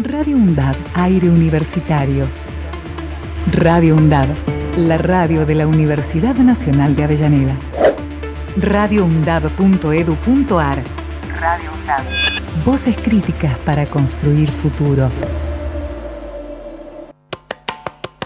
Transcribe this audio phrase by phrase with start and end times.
[0.00, 2.26] Radio UNDAD, aire universitario.
[3.52, 4.30] Radio UNDAD,
[4.76, 7.54] la radio de la Universidad Nacional de Avellaneda.
[8.56, 10.82] radioundad.edu.ar
[11.40, 12.02] Radio UNDAD.
[12.64, 15.12] Voces críticas para construir futuro.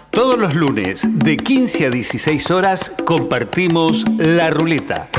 [0.08, 5.10] Todos los lunes, de 15 a 16 horas, compartimos La Ruleta.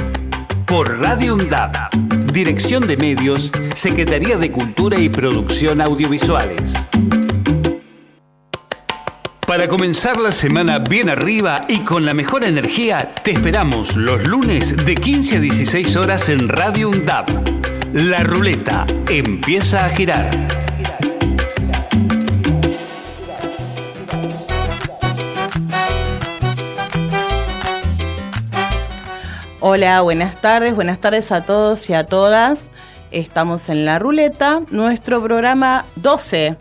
[0.65, 2.18] Por Radio UNDAD.
[2.31, 6.73] Dirección de Medios, Secretaría de Cultura y Producción Audiovisuales.
[9.47, 14.85] Para comenzar la semana bien arriba y con la mejor energía, te esperamos los lunes
[14.85, 17.29] de 15 a 16 horas en Radio UNDAP.
[17.93, 20.68] La ruleta empieza a girar.
[29.61, 32.69] Hola, buenas tardes, buenas tardes a todos y a todas.
[33.11, 36.55] Estamos en La Ruleta, nuestro programa 12,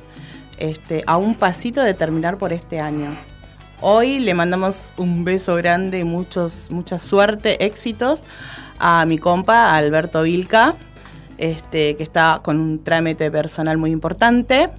[0.58, 3.16] este, a un pasito de terminar por este año.
[3.80, 8.22] Hoy le mandamos un beso grande y muchos, mucha suerte, éxitos
[8.80, 10.74] a mi compa Alberto Vilca,
[11.36, 14.70] este, que está con un trámite personal muy importante.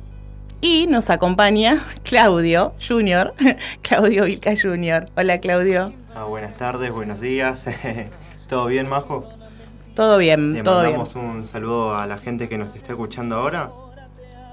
[0.59, 3.33] Y nos acompaña Claudio Junior,
[3.81, 5.07] Claudio Vilca Junior.
[5.15, 5.93] Hola Claudio.
[6.19, 7.63] Ah, buenas tardes, buenos días.
[8.49, 9.23] ¿Todo bien, Majo?
[9.95, 10.97] Todo bien, Le todo bien.
[10.97, 13.71] mandamos un saludo a la gente que nos está escuchando ahora.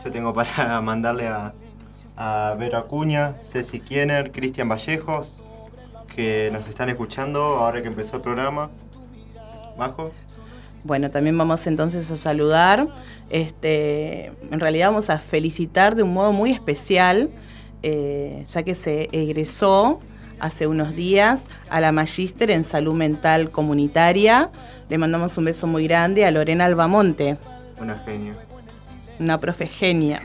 [0.04, 1.54] Yo tengo para mandarle a,
[2.16, 5.42] a Vero Acuña, Ceci Kiener, Cristian Vallejos,
[6.14, 8.70] que nos están escuchando ahora que empezó el programa.
[9.76, 10.12] Majo.
[10.84, 12.86] Bueno, también vamos entonces a saludar.
[13.28, 17.28] Este, en realidad vamos a felicitar de un modo muy especial,
[17.82, 20.00] eh, ya que se egresó
[20.40, 24.50] hace unos días a la Magíster en Salud Mental Comunitaria.
[24.88, 27.36] Le mandamos un beso muy grande a Lorena Albamonte,
[27.80, 28.34] Una genia.
[29.18, 30.20] una profe genia.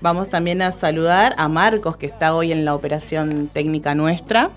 [0.00, 4.50] Vamos también a saludar a Marcos, que está hoy en la operación técnica nuestra.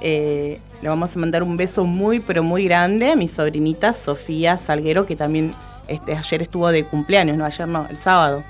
[0.00, 4.58] Eh, le vamos a mandar un beso muy, pero muy grande a mi sobrinita Sofía
[4.58, 5.54] Salguero, que también
[5.88, 8.42] este, ayer estuvo de cumpleaños, no, ayer no, el sábado.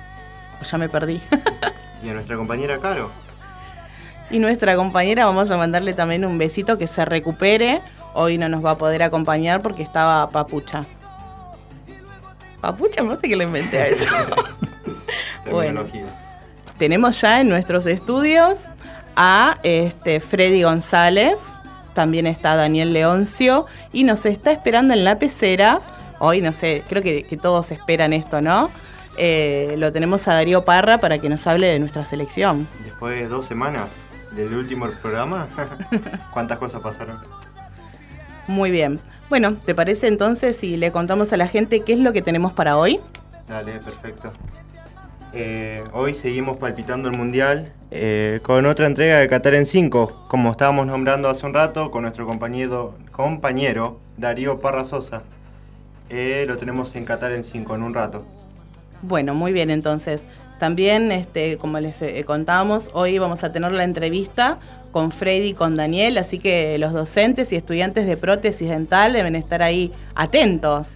[0.61, 1.21] O ya me perdí.
[2.05, 3.11] Y a nuestra compañera Caro.
[4.31, 7.83] Y nuestra compañera, vamos a mandarle también un besito que se recupere.
[8.15, 10.87] Hoy no nos va a poder acompañar porque estaba papucha.
[12.61, 14.11] Papucha, no sé qué le inventé a eso.
[15.51, 15.85] Bueno.
[16.79, 18.61] Tenemos ya en nuestros estudios
[19.15, 21.39] a este, Freddy González,
[21.93, 25.83] también está Daniel Leoncio y nos está esperando en la pecera.
[26.19, 28.71] Hoy, no sé, creo que, que todos esperan esto, ¿no?
[29.17, 32.67] Eh, lo tenemos a Darío Parra para que nos hable de nuestra selección.
[32.85, 33.89] Después de dos semanas
[34.35, 35.49] del último programa,
[36.33, 37.19] ¿cuántas cosas pasaron?
[38.47, 39.01] Muy bien.
[39.31, 42.53] Bueno, ¿te parece entonces si le contamos a la gente qué es lo que tenemos
[42.53, 43.01] para hoy?
[43.49, 44.31] Dale, perfecto.
[45.33, 50.53] Eh, hoy seguimos palpitando el Mundial eh, con otra entrega de Qatar en 5, como
[50.53, 55.23] estábamos nombrando hace un rato, con nuestro compañero, compañero Darío Parra Sosa.
[56.11, 58.25] Eh, lo tenemos en Qatar en 5 en un rato.
[59.03, 60.27] Bueno, muy bien entonces.
[60.59, 64.59] También, este, como les eh, contábamos, hoy vamos a tener la entrevista
[64.93, 69.35] con Freddy y con Daniel, así que los docentes y estudiantes de prótesis dental deben
[69.35, 70.89] estar ahí atentos,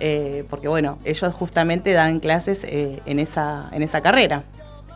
[0.00, 4.42] eh, porque bueno, ellos justamente dan clases eh, en, esa, en esa carrera.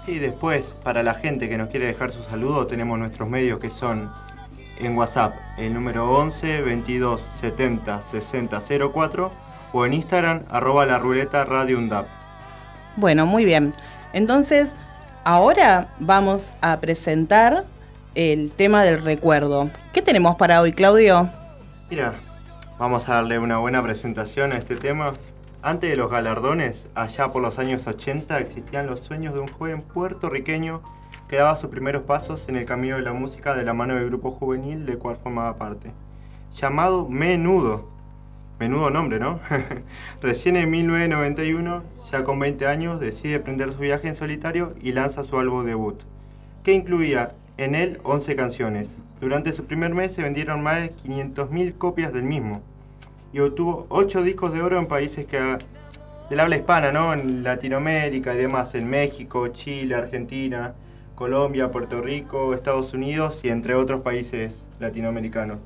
[0.08, 3.70] Y después, para la gente que nos quiere dejar su saludo, tenemos nuestros medios que
[3.70, 4.10] son
[4.80, 8.62] en WhatsApp el número 11 22 70 60
[8.92, 9.30] 04
[9.72, 12.06] o en Instagram arroba la ruleta radio UNDAP.
[12.96, 13.74] Bueno, muy bien.
[14.12, 14.72] Entonces,
[15.24, 17.64] ahora vamos a presentar
[18.14, 19.70] el tema del recuerdo.
[19.92, 21.28] ¿Qué tenemos para hoy, Claudio?
[21.90, 22.14] Mira,
[22.78, 25.12] vamos a darle una buena presentación a este tema.
[25.60, 29.82] Antes de los galardones, allá por los años 80, existían los sueños de un joven
[29.82, 30.80] puertorriqueño
[31.28, 34.06] que daba sus primeros pasos en el camino de la música de la mano del
[34.06, 35.90] grupo juvenil del cual formaba parte,
[36.56, 37.97] llamado Menudo.
[38.58, 39.38] Menudo nombre, ¿no?
[40.22, 45.22] Recién en 1991, ya con 20 años, decide emprender su viaje en solitario y lanza
[45.22, 46.00] su álbum debut,
[46.64, 48.88] que incluía en él 11 canciones.
[49.20, 52.62] Durante su primer mes se vendieron más de 500.000 copias del mismo
[53.32, 55.58] y obtuvo 8 discos de oro en países que
[56.30, 57.12] del habla hispana, ¿no?
[57.14, 60.74] En Latinoamérica y demás, en México, Chile, Argentina,
[61.14, 65.58] Colombia, Puerto Rico, Estados Unidos y entre otros países latinoamericanos.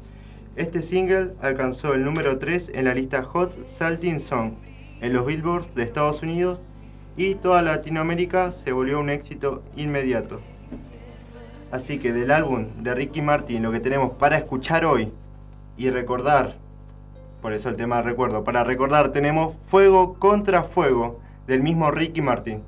[0.55, 4.53] Este single alcanzó el número 3 en la lista Hot Salting Song
[5.01, 6.61] en los Billboards de Estados Unidos
[7.17, 10.41] y toda Latinoamérica se volvió un éxito inmediato.
[11.71, 15.11] Así que del álbum de Ricky Martin lo que tenemos para escuchar hoy
[15.79, 16.57] y recordar,
[17.41, 22.21] por eso el tema de recuerdo, para recordar tenemos Fuego contra Fuego del mismo Ricky
[22.21, 22.61] Martin.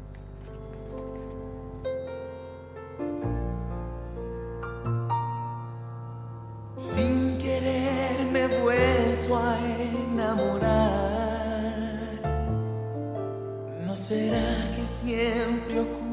[14.06, 16.03] Será que siempre ocurre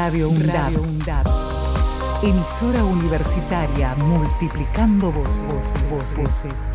[0.00, 1.26] Radio UNDAB.
[2.22, 5.74] Emisora universitaria multiplicando voces.
[5.90, 6.70] voces, voces.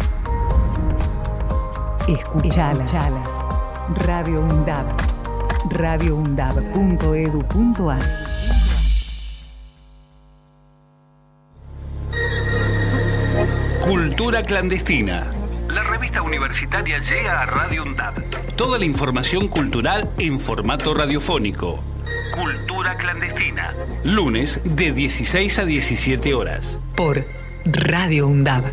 [2.08, 2.94] Escuchalas.
[4.06, 4.86] Radio UNDAB.
[5.72, 8.04] radioundab.edu.ar
[13.82, 15.34] Cultura clandestina.
[15.68, 18.22] La revista universitaria llega a Radio UNDAB.
[18.56, 21.95] Toda la información cultural en formato radiofónico.
[22.34, 23.74] Cultura clandestina.
[24.04, 26.80] Lunes de 16 a 17 horas.
[26.96, 27.24] Por
[27.66, 28.64] Radio UNDAB.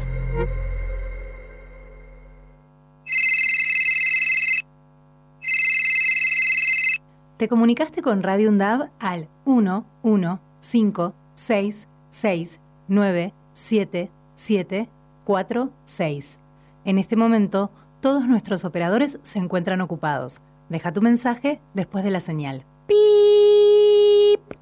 [7.36, 12.58] Te comunicaste con Radio UNDAB al 1 1 5 6 6
[12.88, 14.88] 9 7 7
[15.24, 16.38] 4 6.
[16.84, 17.70] En este momento,
[18.00, 20.40] todos nuestros operadores se encuentran ocupados.
[20.68, 22.62] Deja tu mensaje después de la señal.
[22.86, 23.41] ¡Pip!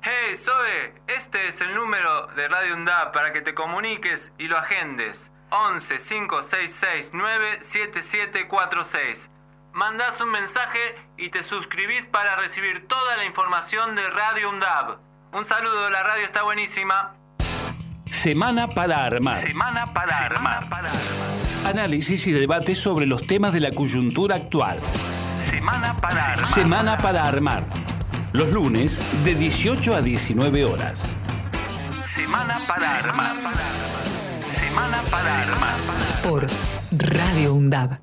[0.02, 4.56] Hey Zoe, este es el número de Radio UNDAP para que te comuniques y lo
[4.56, 5.18] agendes.
[5.50, 9.18] 11 5669 7746.
[9.74, 14.96] Mandás un mensaje y te suscribís para recibir toda la información de Radio UNDAB.
[15.34, 17.14] Un saludo, la radio está buenísima.
[18.10, 19.42] Semana para armar.
[19.42, 20.64] Semana para armar.
[21.66, 24.80] Análisis y debate sobre los temas de la coyuntura actual.
[25.50, 26.46] Semana para armar.
[26.46, 27.89] Semana para armar.
[28.32, 31.02] Los lunes de 18 a 19 horas.
[32.14, 33.36] Semana para armar.
[34.68, 35.76] Semana para armar.
[36.22, 36.46] Por
[36.92, 37.98] Radio UNDAB.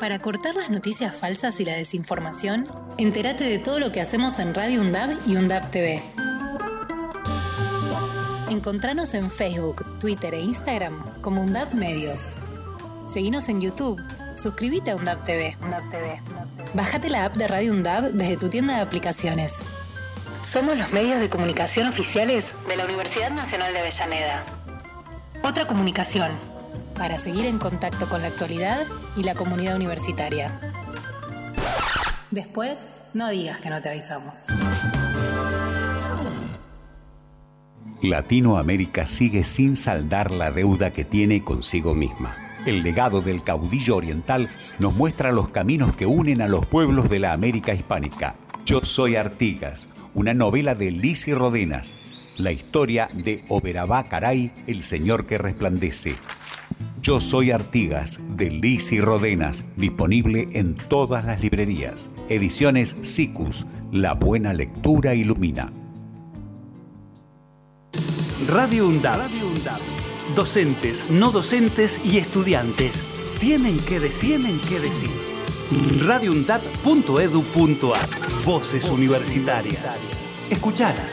[0.00, 2.66] Para cortar las noticias falsas y la desinformación,
[2.98, 6.02] entérate de todo lo que hacemos en Radio UNDAB y UNDAB TV.
[8.50, 12.30] Encontranos en Facebook, Twitter e Instagram como UNDAB Medios.
[13.06, 14.02] Seguinos en YouTube.
[14.36, 15.56] Suscríbete a UNDAB TV.
[16.74, 19.62] Bájate la app de Radio UNDAB desde tu tienda de aplicaciones.
[20.42, 24.44] Somos los medios de comunicación oficiales de la Universidad Nacional de Avellaneda.
[25.42, 26.30] Otra comunicación
[26.94, 30.52] para seguir en contacto con la actualidad y la comunidad universitaria.
[32.30, 34.46] Después, no digas que no te avisamos.
[38.02, 42.45] Latinoamérica sigue sin saldar la deuda que tiene consigo misma.
[42.66, 47.20] El legado del caudillo oriental nos muestra los caminos que unen a los pueblos de
[47.20, 48.34] la América hispánica.
[48.66, 51.94] Yo soy Artigas, una novela de Lisi Rodenas,
[52.36, 56.16] la historia de Oberabá Caray, el señor que resplandece.
[57.00, 62.10] Yo soy Artigas, de Lisi Rodenas, disponible en todas las librerías.
[62.28, 65.70] Ediciones SICUS, la buena lectura ilumina.
[68.48, 69.95] Radio UNDAB.
[70.34, 73.04] Docentes, no docentes y estudiantes
[73.38, 75.10] tienen que decir, tienen que decir.
[76.04, 78.08] radioundab.edu.ar
[78.44, 80.00] Voces universitarias.
[80.50, 81.12] Escuchalas.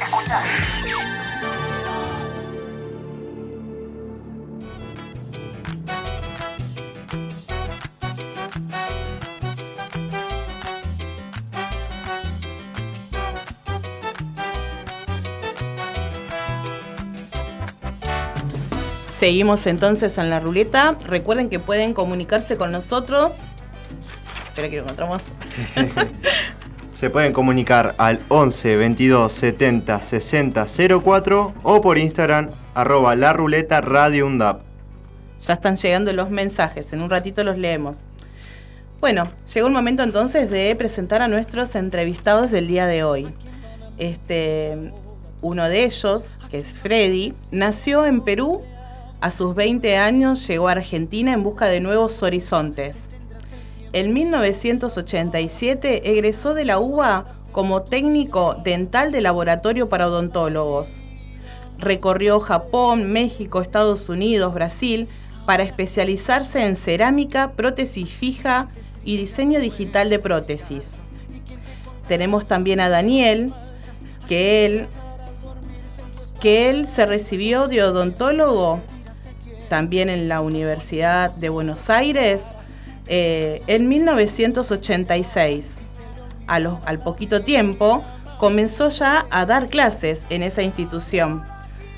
[19.24, 20.98] Seguimos entonces en la ruleta.
[21.06, 23.36] Recuerden que pueden comunicarse con nosotros.
[24.50, 25.22] Espera que lo encontramos.
[26.98, 30.66] Se pueden comunicar al 11 22 70 60
[31.02, 34.60] 04 o por Instagram arroba la ruleta radio undap.
[35.40, 38.00] Ya están llegando los mensajes, en un ratito los leemos.
[39.00, 43.34] Bueno, llegó el momento entonces de presentar a nuestros entrevistados del día de hoy.
[43.98, 44.92] Este,
[45.40, 48.64] uno de ellos, que es Freddy, nació en Perú.
[49.24, 53.08] A sus 20 años llegó a Argentina en busca de nuevos horizontes.
[53.94, 60.98] En 1987 egresó de la UBA como técnico dental de laboratorio para odontólogos.
[61.80, 65.08] Recorrió Japón, México, Estados Unidos, Brasil
[65.46, 68.68] para especializarse en cerámica, prótesis fija
[69.06, 70.98] y diseño digital de prótesis.
[72.10, 73.54] Tenemos también a Daniel,
[74.28, 74.88] que él,
[76.42, 78.82] que él se recibió de odontólogo
[79.74, 82.44] también en la Universidad de Buenos Aires
[83.08, 85.74] eh, en 1986.
[86.46, 88.06] al poquito tiempo
[88.38, 91.42] comenzó ya a dar clases en esa institución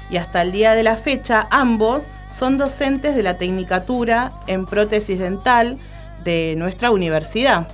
[0.10, 5.20] y hasta el día de la fecha ambos son docentes de la Tecnicatura en Prótesis
[5.20, 5.77] Dental
[6.24, 7.67] de nuestra universidad.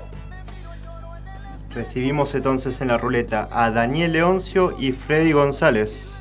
[1.75, 6.20] Recibimos entonces en la ruleta a Daniel Leoncio y Freddy González.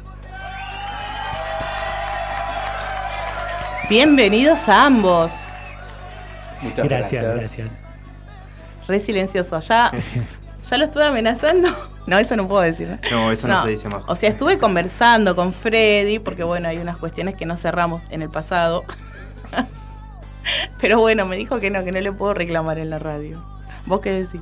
[3.90, 5.48] Bienvenidos a ambos.
[6.62, 7.24] Muchas gracias.
[7.24, 7.68] Gracias,
[8.86, 9.58] Re silencioso.
[9.58, 9.90] Ya,
[10.70, 11.68] ya lo estuve amenazando.
[12.06, 13.00] No, eso no puedo decir.
[13.10, 14.04] No, eso no, se dice más.
[14.06, 18.22] O sea, estuve conversando con Freddy, porque bueno, hay unas cuestiones que no cerramos en
[18.22, 18.84] el pasado.
[20.80, 23.42] Pero bueno, me dijo que no, que no le puedo reclamar en la radio.
[23.86, 24.40] ¿Vos qué decís?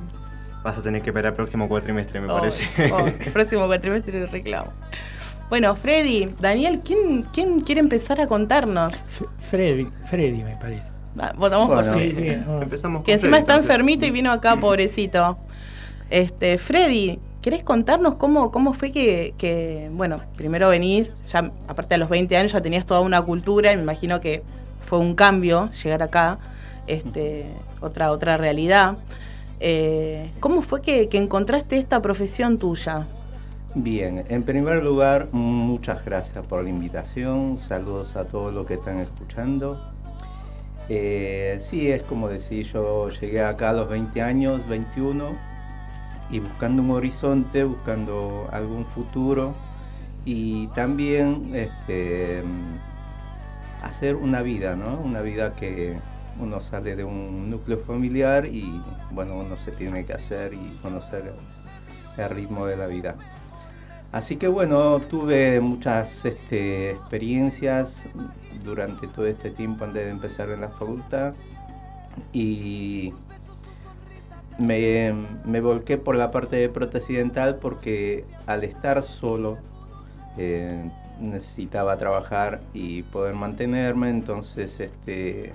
[0.61, 2.63] Vas a tener que esperar el próximo cuatrimestre, me parece.
[2.77, 4.71] el próximo cuatrimestre reclamo.
[5.49, 8.93] Bueno, Freddy, Daniel, ¿quién, ¿quién quiere empezar a contarnos?
[9.49, 10.89] Freddy, Freddy me parece.
[11.37, 12.13] votamos por sí.
[12.61, 15.37] Empezamos que encima está enfermito y vino acá, pobrecito.
[16.11, 22.09] Este, Freddy, ¿querés contarnos cómo, cómo fue que, bueno, primero venís, ya aparte de los
[22.09, 24.43] 20 años ya tenías toda una cultura, me imagino que
[24.85, 26.37] fue un cambio llegar acá,
[26.87, 27.45] este,
[27.81, 28.97] otra, otra realidad.
[29.59, 33.05] Eh, ¿Cómo fue que, encontraste esta profesión tuya?
[33.75, 38.99] Bien, en primer lugar, muchas gracias por la invitación, saludos a todos los que están
[38.99, 39.79] escuchando.
[40.89, 45.37] Eh, sí, es como decir, yo llegué acá a los 20 años, 21,
[46.31, 49.53] y buscando un horizonte, buscando algún futuro
[50.25, 52.41] y también este,
[53.83, 54.99] hacer una vida, ¿no?
[54.99, 55.95] Una vida que
[56.39, 61.31] uno sale de un núcleo familiar y bueno, uno se tiene que hacer y conocer
[62.17, 63.15] el ritmo de la vida.
[64.11, 68.07] Así que bueno, tuve muchas este, experiencias
[68.63, 71.35] durante todo este tiempo antes de empezar en la facultad
[72.33, 73.13] y
[74.57, 75.13] me,
[75.61, 79.59] volqué por la parte de prótesis dental porque al estar solo
[80.37, 80.89] eh,
[81.21, 85.53] necesitaba trabajar y poder mantenerme, entonces este,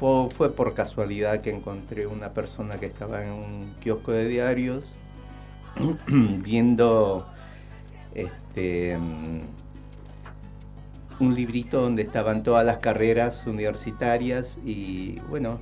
[0.00, 4.96] fue por casualidad que encontré una persona que estaba en un kiosco de diarios
[6.06, 7.26] viendo
[8.14, 8.96] este,
[11.20, 15.60] un librito donde estaban todas las carreras universitarias y bueno,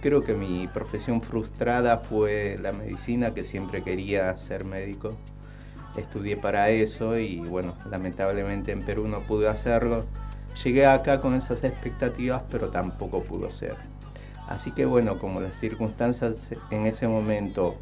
[0.00, 5.16] creo que mi profesión frustrada fue la medicina, que siempre quería ser médico.
[5.96, 10.04] Estudié para eso y bueno, lamentablemente en Perú no pude hacerlo.
[10.62, 13.76] Llegué acá con esas expectativas, pero tampoco pudo ser.
[14.48, 17.76] Así que bueno, como las circunstancias en ese momento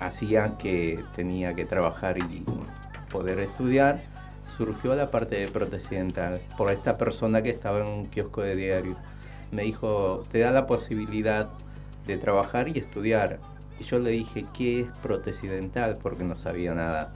[0.00, 2.44] hacían que tenía que trabajar y
[3.10, 4.00] poder estudiar,
[4.56, 8.56] surgió la parte de prótesis dental por esta persona que estaba en un kiosco de
[8.56, 8.96] diario.
[9.52, 11.48] Me dijo, te da la posibilidad
[12.06, 13.38] de trabajar y estudiar.
[13.80, 15.98] Y yo le dije, ¿qué es prótesis dental?
[16.02, 17.12] Porque no sabía nada.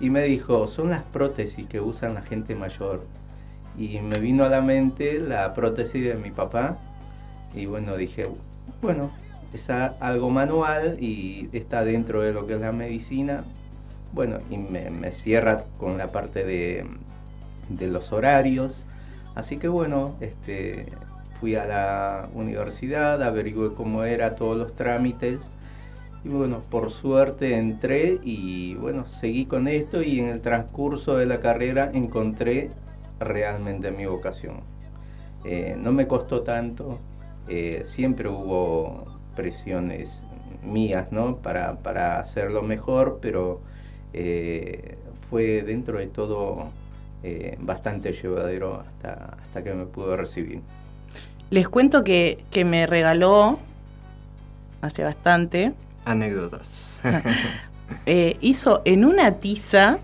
[0.00, 3.02] Y me dijo, son las prótesis que usan la gente mayor
[3.76, 6.78] y me vino a la mente la prótesis de mi papá
[7.54, 8.24] y bueno, dije,
[8.80, 9.10] bueno,
[9.52, 13.44] es algo manual y está dentro de lo que es la medicina.
[14.12, 16.86] Bueno, y me, cierra con la parte de,
[17.68, 18.84] de, los horarios.
[19.34, 20.86] Así que bueno, este,
[21.40, 25.50] fui a la universidad, averigué cómo era todos los trámites.
[26.24, 31.26] Y bueno, por suerte entré y bueno, seguí con esto y en el transcurso de
[31.26, 32.70] la carrera encontré
[33.18, 34.60] realmente mi vocación.
[35.44, 37.00] Eh, no me costó tanto,
[37.48, 40.22] eh, siempre hubo presiones
[40.62, 41.36] mías ¿no?
[41.36, 43.60] para, para hacerlo mejor, pero
[44.12, 44.96] eh,
[45.30, 46.68] fue dentro de todo
[47.22, 50.60] eh, bastante llevadero hasta, hasta que me pude recibir.
[51.50, 53.58] Les cuento que, que me regaló
[54.80, 55.72] hace bastante.
[56.04, 57.00] Anécdotas.
[58.06, 59.98] eh, hizo en una tiza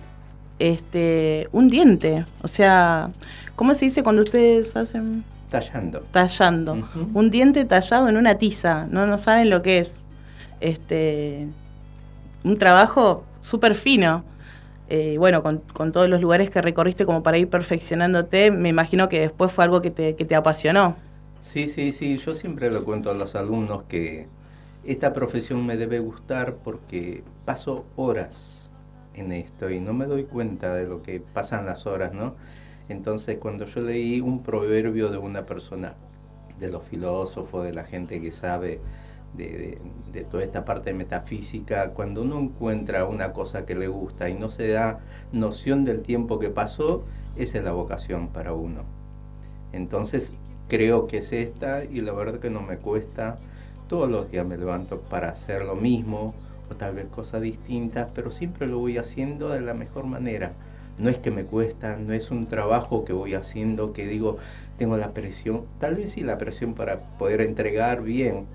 [0.59, 2.25] este, un diente.
[2.43, 3.11] O sea,
[3.57, 5.25] ¿cómo se dice cuando ustedes hacen?
[5.51, 6.01] Tallando.
[6.13, 6.89] Tallando.
[7.15, 8.87] Un diente tallado en una tiza.
[8.91, 9.93] No, no saben lo que es.
[10.61, 11.47] Este,
[12.45, 14.25] un trabajo súper fino.
[14.91, 19.09] Eh, bueno, con, con, todos los lugares que recorriste como para ir perfeccionándote, me imagino
[19.09, 20.97] que después fue algo que te, que te apasionó.
[21.41, 22.19] Sí, sí, sí.
[22.19, 24.27] Yo siempre lo cuento a los alumnos que
[24.85, 28.71] esta profesión me debe gustar porque paso horas
[29.15, 32.35] en esto y no me doy cuenta de lo que pasan las horas, ¿no?
[32.89, 35.95] Entonces, cuando yo leí un proverbio de una persona,
[36.59, 38.81] de los filósofos, de la gente que sabe
[39.35, 39.79] de,
[40.31, 44.69] toda esta parte metafísica, cuando uno encuentra una cosa que le gusta y no se
[44.69, 44.99] da
[45.33, 47.05] noción del tiempo que pasó,
[47.37, 48.83] esa es la vocación para uno.
[49.73, 50.33] Entonces,
[50.69, 53.39] creo que es esta y la verdad que no me cuesta.
[53.89, 56.35] Todos los días me levanto para hacer lo mismo
[56.71, 60.53] o tal vez cosas distintas, pero siempre lo voy haciendo de la mejor manera
[60.99, 64.39] no es que me cuesta, no es un trabajo que voy haciendo que digo,
[64.79, 68.47] tengo la presión, tal vez sí la presión para poder entregar bien,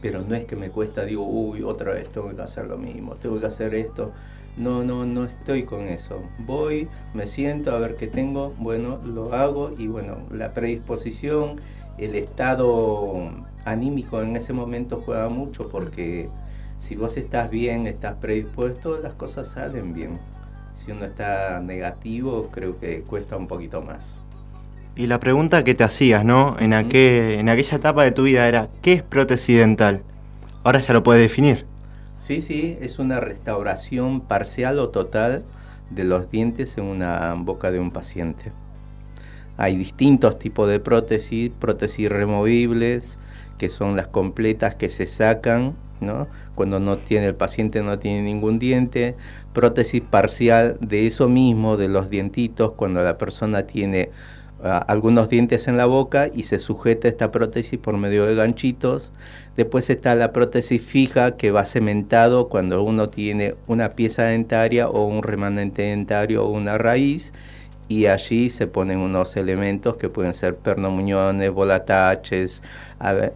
[0.00, 3.14] pero no es que me cuesta, digo, uy, otra vez tengo que hacer lo mismo,
[3.16, 4.12] tengo que hacer esto.
[4.56, 6.22] No, no, no estoy con eso.
[6.46, 11.60] Voy, me siento a ver qué tengo, bueno, lo hago y bueno, la predisposición,
[11.98, 13.30] el estado
[13.66, 16.30] anímico en ese momento juega mucho porque
[16.78, 20.18] si vos estás bien, estás predispuesto, las cosas salen bien
[20.76, 24.20] si uno está negativo, creo que cuesta un poquito más.
[24.94, 26.56] Y la pregunta que te hacías, ¿no?
[26.58, 30.02] En, en aquella etapa de tu vida era, ¿qué es prótesis dental?
[30.64, 31.66] Ahora ya lo puedes definir.
[32.18, 35.44] Sí, sí, es una restauración parcial o total
[35.90, 38.52] de los dientes en una boca de un paciente.
[39.58, 43.18] Hay distintos tipos de prótesis, prótesis removibles,
[43.58, 46.26] que son las completas que se sacan, ¿no?
[46.54, 49.14] Cuando no tiene el paciente no tiene ningún diente,
[49.52, 54.10] prótesis parcial de eso mismo, de los dientitos, cuando la persona tiene
[54.62, 59.12] ah, algunos dientes en la boca y se sujeta esta prótesis por medio de ganchitos.
[59.56, 65.06] Después está la prótesis fija que va cementado cuando uno tiene una pieza dentaria o
[65.06, 67.32] un remanente dentario o una raíz
[67.88, 72.62] y allí se ponen unos elementos que pueden ser pernomuñones, volataches,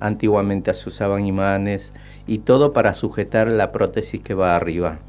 [0.01, 1.95] antiguamente se usaban imanes
[2.31, 5.01] y todo para sujetar la prótesis que va arriba.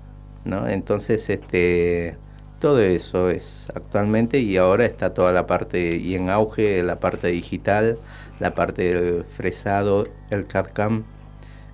[0.44, 0.68] ¿no?
[0.68, 2.16] Entonces, este,
[2.60, 7.28] todo eso es actualmente y ahora está toda la parte y en auge la parte
[7.28, 8.00] digital,
[8.40, 11.04] la parte del fresado, el CAD-CAM.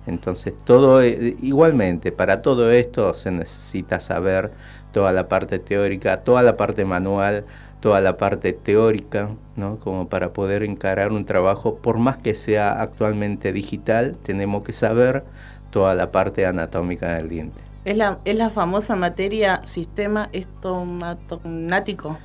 [0.06, 4.50] Entonces, todo e, igualmente, para todo esto se necesita saber
[4.92, 7.44] toda la parte teórica, toda la parte manual,
[7.80, 9.78] toda la parte teórica, ¿no?
[9.78, 15.22] Como para poder encarar un trabajo, por más que sea actualmente digital, tenemos que saber
[15.70, 17.60] toda la parte anatómica del diente.
[17.84, 22.18] ¿Es la, es la famosa materia sistema estomatognático?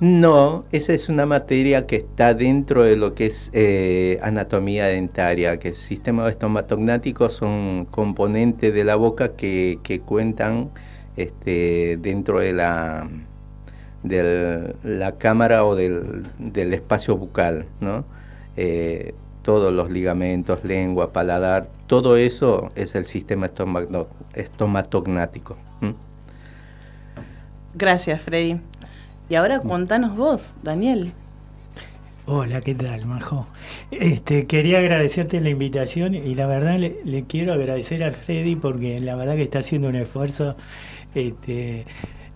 [0.00, 5.58] No, esa es una materia que está dentro de lo que es eh, anatomía dentaria,
[5.58, 10.70] que el sistema estomatognático son componentes de la boca que, que cuentan
[11.16, 13.08] este, dentro de la,
[14.02, 18.04] de la cámara o del, del espacio bucal, ¿no?
[18.56, 23.50] Eh, todos los ligamentos, lengua, paladar, todo eso es el sistema
[24.34, 25.56] estomatognático.
[27.74, 28.60] Gracias, Freddy.
[29.28, 31.12] Y ahora contanos vos, Daniel.
[32.26, 33.46] Hola, ¿qué tal, Majo?
[33.90, 39.00] Este, quería agradecerte la invitación y la verdad le, le, quiero agradecer a Freddy porque
[39.00, 40.54] la verdad que está haciendo un esfuerzo.
[41.14, 41.84] Este,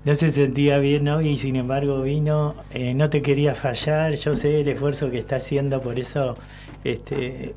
[0.06, 2.54] no se sentía bien hoy y sin embargo vino.
[2.72, 6.36] Eh, no te quería fallar, yo sé el esfuerzo que está haciendo, por eso
[6.84, 7.54] este,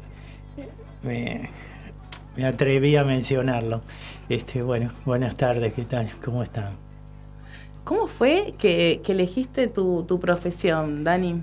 [1.04, 1.50] me,
[2.44, 3.82] atreví a mencionarlo.
[4.28, 6.10] Este, bueno, buenas tardes, ¿qué tal?
[6.24, 6.74] ¿Cómo están?
[7.84, 11.42] ¿Cómo fue que, elegiste tu, profesión, Dani?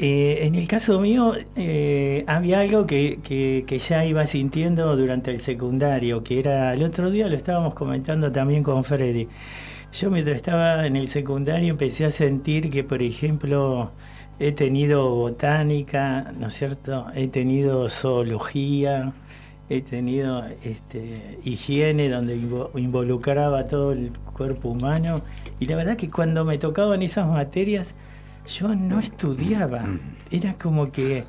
[0.00, 5.40] Eh, en el caso mío, eh, había algo que, que, ya iba sintiendo durante el
[5.40, 9.28] secundario, que era, el otro día lo estábamos comentando también con Freddy.
[9.92, 13.90] Yo mientras estaba en el secundario empecé a sentir que, por ejemplo,
[14.40, 17.06] he tenido botánica, ¿no es cierto?
[17.14, 19.12] He tenido zoología,
[19.68, 22.36] he tenido este, higiene donde
[22.74, 25.22] involucraba todo el cuerpo humano.
[25.60, 27.94] Y la verdad que cuando me tocaban esas materias
[28.46, 29.84] yo no estudiaba,
[30.30, 31.24] era como que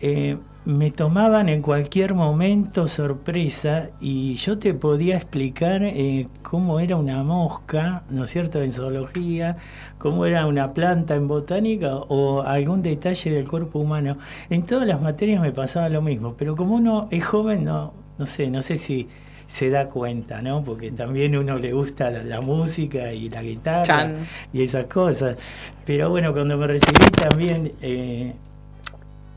[0.00, 6.96] eh, me tomaban en cualquier momento sorpresa y yo te podía explicar eh, cómo era
[6.96, 9.56] una mosca, ¿no es cierto?, en zoología,
[9.98, 14.18] cómo era una planta en botánica o algún detalle del cuerpo humano.
[14.50, 18.26] En todas las materias me pasaba lo mismo, pero como uno es joven, no, no
[18.26, 19.08] sé, no sé si
[19.46, 20.62] se da cuenta, ¿no?
[20.62, 24.26] Porque también uno le gusta la, la música y la guitarra Chan.
[24.52, 25.38] y esas cosas.
[25.86, 28.34] Pero bueno, cuando me recibí también, eh,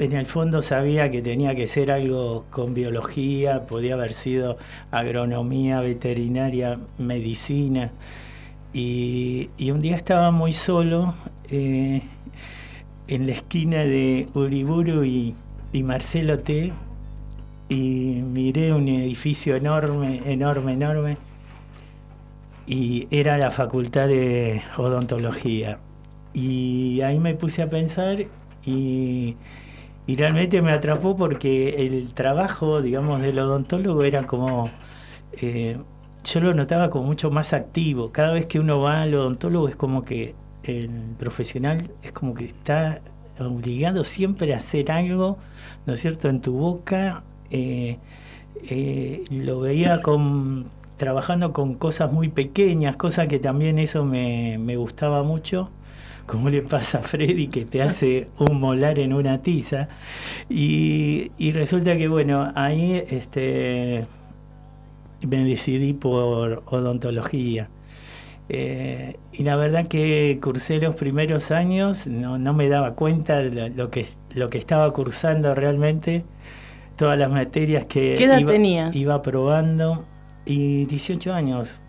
[0.02, 4.58] en el fondo sabía que tenía que ser algo con biología, podía haber sido
[4.90, 7.92] agronomía, veterinaria, medicina.
[8.74, 11.14] Y, un día estaba muy solo
[11.50, 12.02] eh,
[13.08, 15.36] en la esquina de Uriburu y,
[15.72, 16.74] y Marcelo T.
[17.70, 21.18] Y miré un edificio enorme, enorme, enorme.
[22.66, 25.78] Y era la facultad de odontología.
[26.34, 28.26] Y ahí me puse a pensar
[28.66, 29.36] y,
[30.12, 34.70] y realmente me atrapó porque el trabajo, digamos, del odontólogo era como...
[35.34, 35.78] eh,
[36.26, 38.12] yo lo notaba como mucho más activo.
[38.12, 42.44] Cada vez que uno va al odontólogo es como que el profesional es como que
[42.44, 43.00] está
[43.40, 45.38] obligado siempre a hacer algo,
[45.86, 47.24] ¿no es cierto?, en tu boca.
[47.50, 47.98] Eh,
[48.70, 50.66] eh, lo veía con,
[50.98, 55.70] trabajando con cosas muy pequeñas, cosas que también eso me, me gustaba mucho
[56.26, 59.90] como le pasa a Freddy que te hace un molar en una tiza.
[60.50, 64.08] Y, y resulta que bueno ahí este
[65.28, 67.70] me decidí por odontología.
[68.50, 73.52] Eh, y la verdad que cursé los primeros años no, no me daba cuenta de
[73.52, 76.26] lo, lo que lo que estaba cursando realmente
[76.98, 78.96] todas las materias que ¿Qué edad iba, tenías?
[78.96, 80.10] iba probando.
[80.46, 81.81] Y 18 años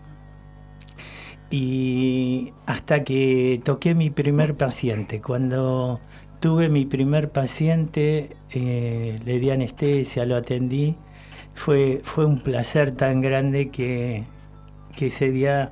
[1.53, 5.21] y hasta que toqué mi primer paciente.
[5.21, 5.99] Cuando
[6.39, 10.95] tuve mi primer paciente, eh, le di anestesia, lo atendí.
[11.53, 14.23] Fue, fue un placer tan grande que,
[14.97, 15.71] que ese día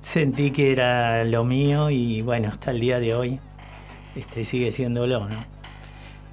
[0.00, 3.40] sentí que era lo mío y bueno, hasta el día de hoy
[4.14, 5.44] este, sigue siéndolo, ¿no?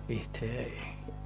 [0.08, 0.72] Este,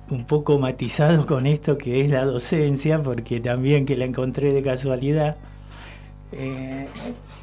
[0.09, 4.61] un poco matizado con esto que es la docencia, porque también que la encontré de
[4.61, 5.35] casualidad.
[6.31, 6.87] Eh,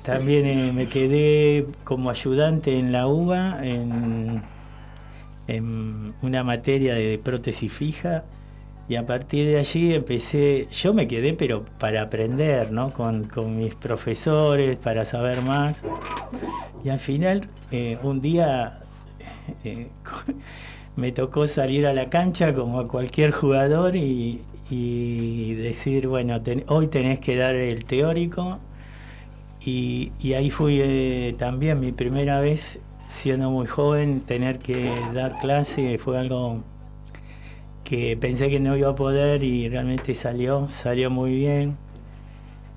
[0.02, 4.42] también eh, me quedé como ayudante en la UBA en,
[5.48, 8.24] en una materia de prótesis fija
[8.88, 12.92] y a partir de allí empecé, yo me quedé pero para aprender, ¿no?
[12.92, 15.82] Con, con mis profesores, para saber más.
[16.84, 18.78] Y al final, eh, un día
[19.64, 19.88] eh,
[20.96, 26.86] me tocó salir a la cancha como a cualquier jugador y, y decir, bueno, hoy
[26.86, 28.60] tenés que dar el teórico.
[29.66, 35.98] Y, ahí fui eh, también mi primera vez, siendo muy joven, tener que dar clase,
[35.98, 36.62] fue algo
[37.82, 41.76] que pensé que no iba a poder y realmente salió, salió muy bien.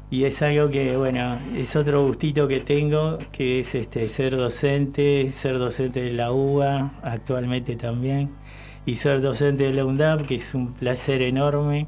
[0.10, 5.32] Y es algo que, bueno, es otro gustito que tengo, que es este ser docente,
[5.32, 8.32] ser docente de la UBA actualmente también,
[8.88, 11.86] y ser docente de la UNDAP, que es un placer enorme.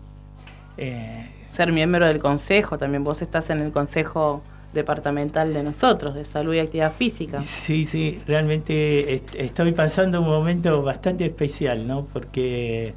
[0.78, 6.26] Eh, Ser miembro del consejo, también vos estás en el consejo departamental de nosotros, de
[6.26, 7.42] salud y actividad física.
[7.42, 12.06] Sí, sí, realmente est- estoy pasando un momento bastante especial, ¿no?
[12.06, 12.94] Porque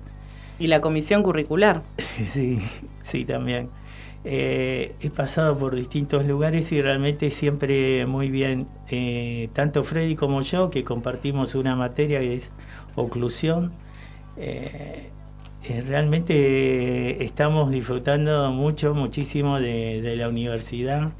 [0.59, 1.83] Y la comisión curricular.
[2.25, 2.61] Sí,
[3.03, 3.69] sí, también.
[4.27, 10.41] Eh, he pasado por distintos lugares y realmente siempre muy bien, eh, tanto Freddy como
[10.41, 12.51] yo, que compartimos una materia que es
[12.95, 13.73] oclusión,
[14.37, 15.11] eh,
[15.87, 21.13] realmente estamos disfrutando mucho, muchísimo de, de la universidad.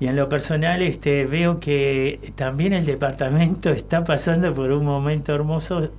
[0.00, 5.34] Y en lo personal este, veo que también el departamento está pasando por un momento
[5.34, 5.90] hermoso.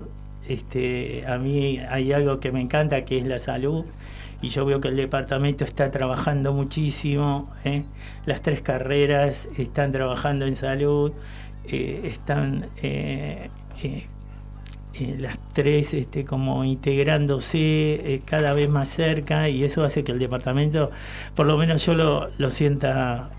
[0.47, 3.85] Este, a mí hay algo que me encanta que es la salud
[4.41, 7.51] y yo veo que el departamento está trabajando muchísimo.
[7.65, 7.83] ¿eh?
[8.25, 11.11] Las tres carreras están trabajando en salud,
[11.67, 13.49] eh, están eh,
[13.83, 14.07] eh,
[15.17, 20.89] las tres este, como integrándose cada vez más cerca y eso hace que el departamento,
[21.35, 23.29] por lo menos yo lo, lo sienta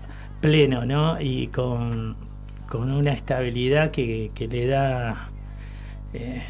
[0.41, 1.21] pleno, ¿no?
[1.21, 2.15] Y con,
[2.69, 5.29] con una estabilidad que, que le da
[6.13, 6.43] eh,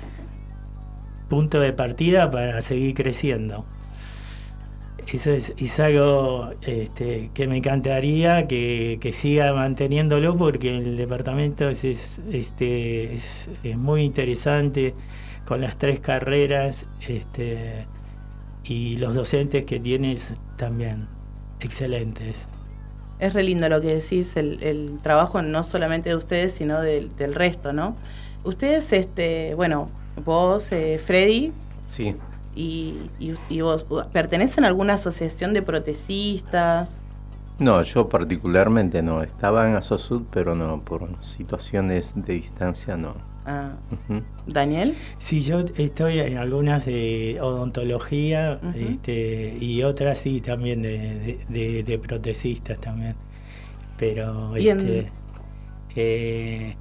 [1.29, 3.65] punto de partida para seguir creciendo.
[5.07, 11.69] Eso es, es algo este, que me encantaría que, que siga manteniéndolo porque el departamento
[11.69, 14.93] es, es, este, es, es muy interesante
[15.45, 17.85] con las tres carreras este,
[18.63, 21.07] y los docentes que tienes también
[21.59, 22.47] excelentes.
[23.21, 27.15] Es re lindo lo que decís, el, el trabajo no solamente de ustedes, sino del,
[27.15, 27.95] del resto, ¿no?
[28.43, 29.89] Ustedes, este, bueno,
[30.25, 31.53] vos, eh, Freddy,
[31.87, 32.15] Sí.
[32.55, 36.89] Y, y- y vos, ¿pertenecen a alguna asociación de protesistas?
[37.59, 39.21] No, yo particularmente no.
[39.23, 43.13] Estaba en Asosud, pero no, por situaciones de distancia no.
[43.45, 43.71] Ah.
[44.45, 44.95] ¿Daniel?
[45.17, 51.83] Sí, yo estoy en algunas de odontología este, y otras sí también de, de, de-
[51.83, 53.15] de protesistas también.
[53.97, 55.11] Pero Y en- este,
[55.95, 56.75] eh,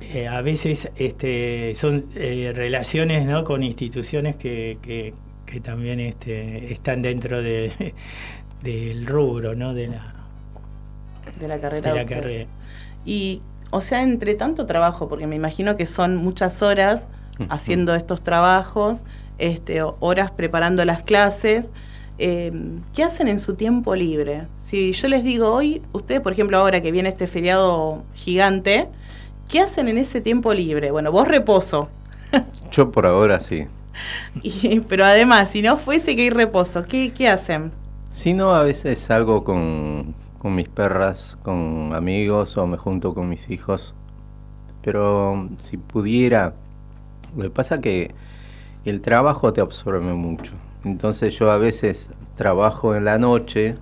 [0.00, 3.44] eh, a veces este, son eh, relaciones ¿no?
[3.44, 5.14] con instituciones que, que,
[5.46, 7.94] que también este, están dentro de,
[8.62, 9.74] del rubro ¿no?
[9.74, 10.14] de la,
[11.40, 11.90] De la carrera.
[11.90, 12.46] de la carrera.
[13.04, 13.40] Y,
[13.70, 17.04] o sea, entre tanto trabajo, porque me imagino que son muchas horas
[17.48, 18.98] haciendo estos trabajos,
[19.38, 21.68] este, horas preparando las clases.
[22.18, 22.52] eh,
[22.94, 24.42] ¿Qué hacen en su tiempo libre?
[24.64, 28.88] Si yo les digo hoy, ustedes, por ejemplo, ahora que viene este feriado gigante,
[29.48, 30.90] ¿qué hacen en ese tiempo libre?
[30.90, 31.88] Bueno, vos reposo,
[32.72, 33.66] Yo por ahora sí.
[34.42, 37.72] y- pero además, si no fuese que hay reposo, ¿qué, qué hacen?
[38.10, 43.28] Si no, a veces salgo con, con mis perras, con amigos o me junto con
[43.28, 43.94] mis hijos.
[44.82, 46.54] Pero si pudiera,
[47.36, 48.14] lo que pasa que
[48.86, 50.54] el trabajo te absorbe mucho.
[50.84, 53.76] Entonces yo a veces trabajo en la noche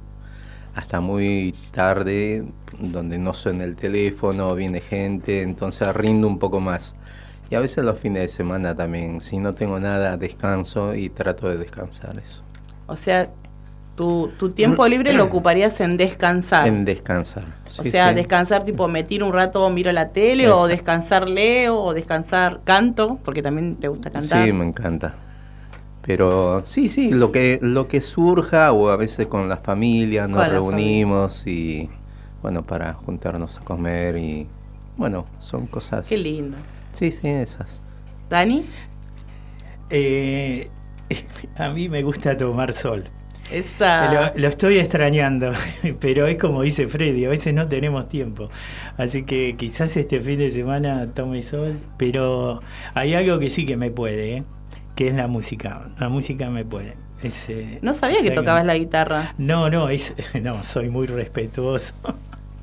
[0.74, 2.44] hasta muy tarde,
[2.80, 6.96] donde no suena el teléfono, viene gente, entonces rindo un poco más.
[7.50, 11.48] Y a veces los fines de semana también, si no tengo nada, descanso y trato
[11.48, 12.42] de descansar eso.
[12.88, 13.30] O sea,
[13.98, 16.68] tu, tu tiempo libre lo ocuparías en descansar.
[16.68, 17.44] En descansar.
[17.78, 18.14] O sea, sí.
[18.14, 23.18] descansar tipo me tiro un rato, miro la tele, o descansar leo, o descansar canto,
[23.24, 24.46] porque también te gusta cantar.
[24.46, 25.16] Sí, me encanta.
[26.02, 30.48] Pero sí, sí, lo que lo que surja o a veces con la familia nos
[30.48, 31.90] reunimos y
[32.40, 34.46] bueno, para juntarnos a comer y
[34.96, 36.08] bueno, son cosas.
[36.08, 36.56] Qué lindo.
[36.92, 37.82] Sí, sí, esas.
[38.30, 38.64] Dani,
[39.90, 40.70] Eh,
[41.56, 43.04] a mí me gusta tomar sol.
[43.50, 44.12] Esa.
[44.34, 45.52] Lo, lo estoy extrañando,
[46.00, 48.50] pero es como dice Freddy, a veces no tenemos tiempo.
[48.96, 52.60] Así que quizás este fin de semana tome sol, pero
[52.94, 54.42] hay algo que sí que me puede, ¿eh?
[54.96, 55.82] que es la música.
[55.98, 56.94] La música me puede.
[57.22, 59.34] Es, eh, No sabía que tocabas la guitarra.
[59.38, 61.92] No, no, es, no, soy muy respetuoso.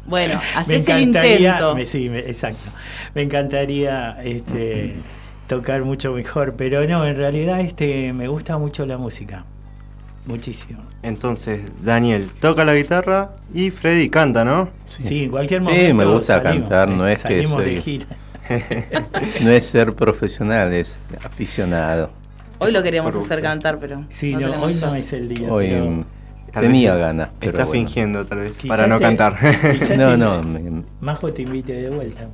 [0.06, 1.76] Bueno, haces el intento.
[1.76, 2.69] me- sí, me- exacto.
[3.15, 4.95] Me encantaría este,
[5.48, 9.45] tocar mucho mejor, pero no, en realidad este, me gusta mucho la música.
[10.26, 10.82] Muchísimo.
[11.04, 14.70] Entonces, Daniel toca la guitarra y Freddy canta, ¿no?
[14.88, 15.94] Sí, en cualquier Sí, momento.
[15.96, 18.06] me gusta salimos, cantar, no es que salimos de soy- gira.
[19.42, 22.10] No es ser profesional, es aficionado.
[22.60, 23.50] Hoy lo queríamos Por hacer gusto.
[23.50, 24.04] cantar, pero.
[24.10, 25.52] Sí, no, hoy no es el día.
[25.52, 26.04] Hoy
[26.52, 27.82] pero tenía ganas, pero Está bueno.
[27.86, 29.38] fingiendo, tal vez, quizás para no te- cantar.
[29.98, 32.28] No, no, me- Majo te invite de vuelta.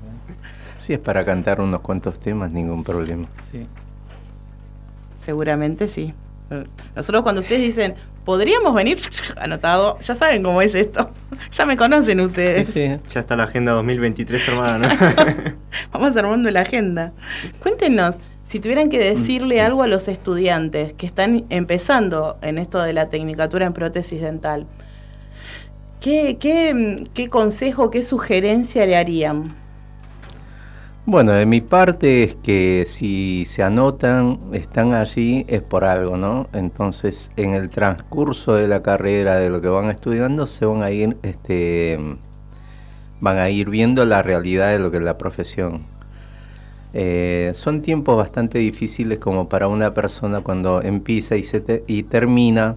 [0.77, 3.27] si es para cantar unos cuantos temas, ningún problema.
[3.51, 3.65] Sí.
[5.19, 6.13] Seguramente sí.
[6.95, 8.99] Nosotros cuando ustedes dicen, podríamos venir,
[9.37, 11.09] anotado, ya saben cómo es esto.
[11.51, 12.69] Ya me conocen Sí, ustedes.
[12.69, 12.87] sí.
[13.09, 14.87] ya está la agenda 2023 armada, ¿no?
[15.91, 17.11] Vamos armando la agenda.
[17.63, 18.15] Cuéntenos,
[18.47, 23.09] si tuvieran que decirle algo a los estudiantes que están empezando en esto de la
[23.09, 24.67] tecnicatura en prótesis dental,
[25.99, 29.53] ¿qué, qué, qué consejo, qué sugerencia le harían?
[31.05, 36.47] Bueno, de mi parte es que si se anotan, están allí, es por algo, ¿no?
[36.53, 40.91] Entonces, en el transcurso de la carrera, de lo que van estudiando, se van a
[40.91, 41.97] ir, este,
[43.21, 45.83] van a ir viendo la realidad de lo que es la profesión.
[46.93, 52.03] Eh, son tiempos bastante difíciles como para una persona cuando empieza y, se te- y
[52.03, 52.75] termina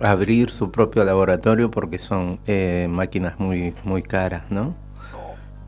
[0.00, 4.74] abrir su propio laboratorio porque son eh, máquinas muy, muy caras, ¿no?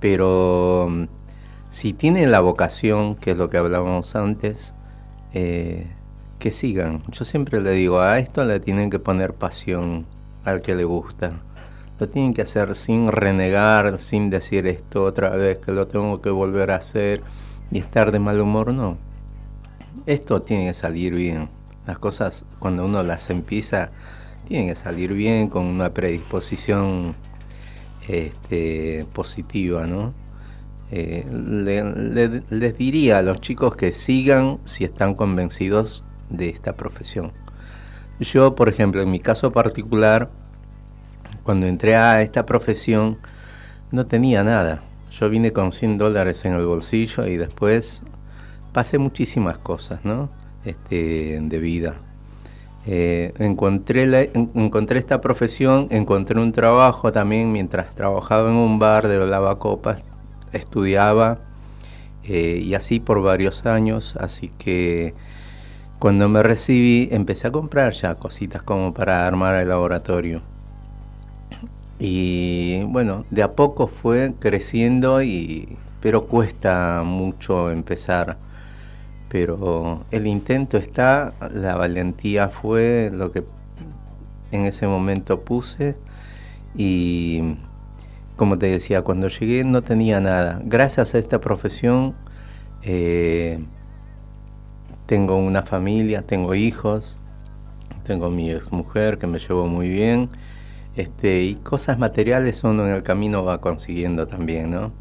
[0.00, 0.90] Pero
[1.70, 4.74] si tienen la vocación, que es lo que hablábamos antes,
[5.34, 5.86] eh,
[6.38, 7.02] que sigan.
[7.08, 10.06] Yo siempre le digo, a esto le tienen que poner pasión
[10.44, 11.32] al que le gusta.
[11.98, 16.30] Lo tienen que hacer sin renegar, sin decir esto otra vez, que lo tengo que
[16.30, 17.22] volver a hacer
[17.70, 18.98] y estar de mal humor, no.
[20.04, 21.48] Esto tiene que salir bien.
[21.86, 23.90] Las cosas, cuando uno las empieza,
[24.46, 27.14] tienen que salir bien, con una predisposición
[28.08, 30.12] este, positiva, ¿no?
[30.92, 36.74] Eh, le- le- les diría a los chicos que sigan si están convencidos de esta
[36.74, 37.32] profesión.
[38.20, 40.28] Yo, por ejemplo, en mi caso particular,
[41.42, 43.18] cuando entré a esta profesión,
[43.92, 44.82] no tenía nada.
[45.10, 48.02] Yo vine con 100 dólares en el bolsillo y después
[48.72, 50.28] pasé muchísimas cosas, ¿no?
[50.64, 51.94] Este, de vida.
[52.86, 59.24] Eh, encontré, encontré esta profesión, encontré un trabajo también mientras trabajaba en un bar de
[59.26, 60.02] lavacopas,
[60.56, 61.38] estudiaba
[62.24, 65.14] eh, y así por varios años, así que
[65.98, 70.42] Cuando me recibí empecé a comprar ya cositas como para armar el laboratorio.
[71.98, 78.36] Y bueno, de a poco fue creciendo y pero cuesta mucho empezar.
[79.28, 83.42] Pero el intento está, la valentía fue lo que
[84.52, 85.96] en ese momento puse
[86.76, 87.56] y
[88.36, 90.60] como te decía, cuando llegué no tenía nada.
[90.64, 92.14] Gracias a esta profesión
[92.82, 93.58] eh,
[95.06, 97.18] tengo una familia, tengo hijos,
[98.06, 100.28] tengo mi ex mujer que me llevó muy bien.
[100.96, 104.92] Este, y cosas materiales uno en el camino va consiguiendo también, ¿no?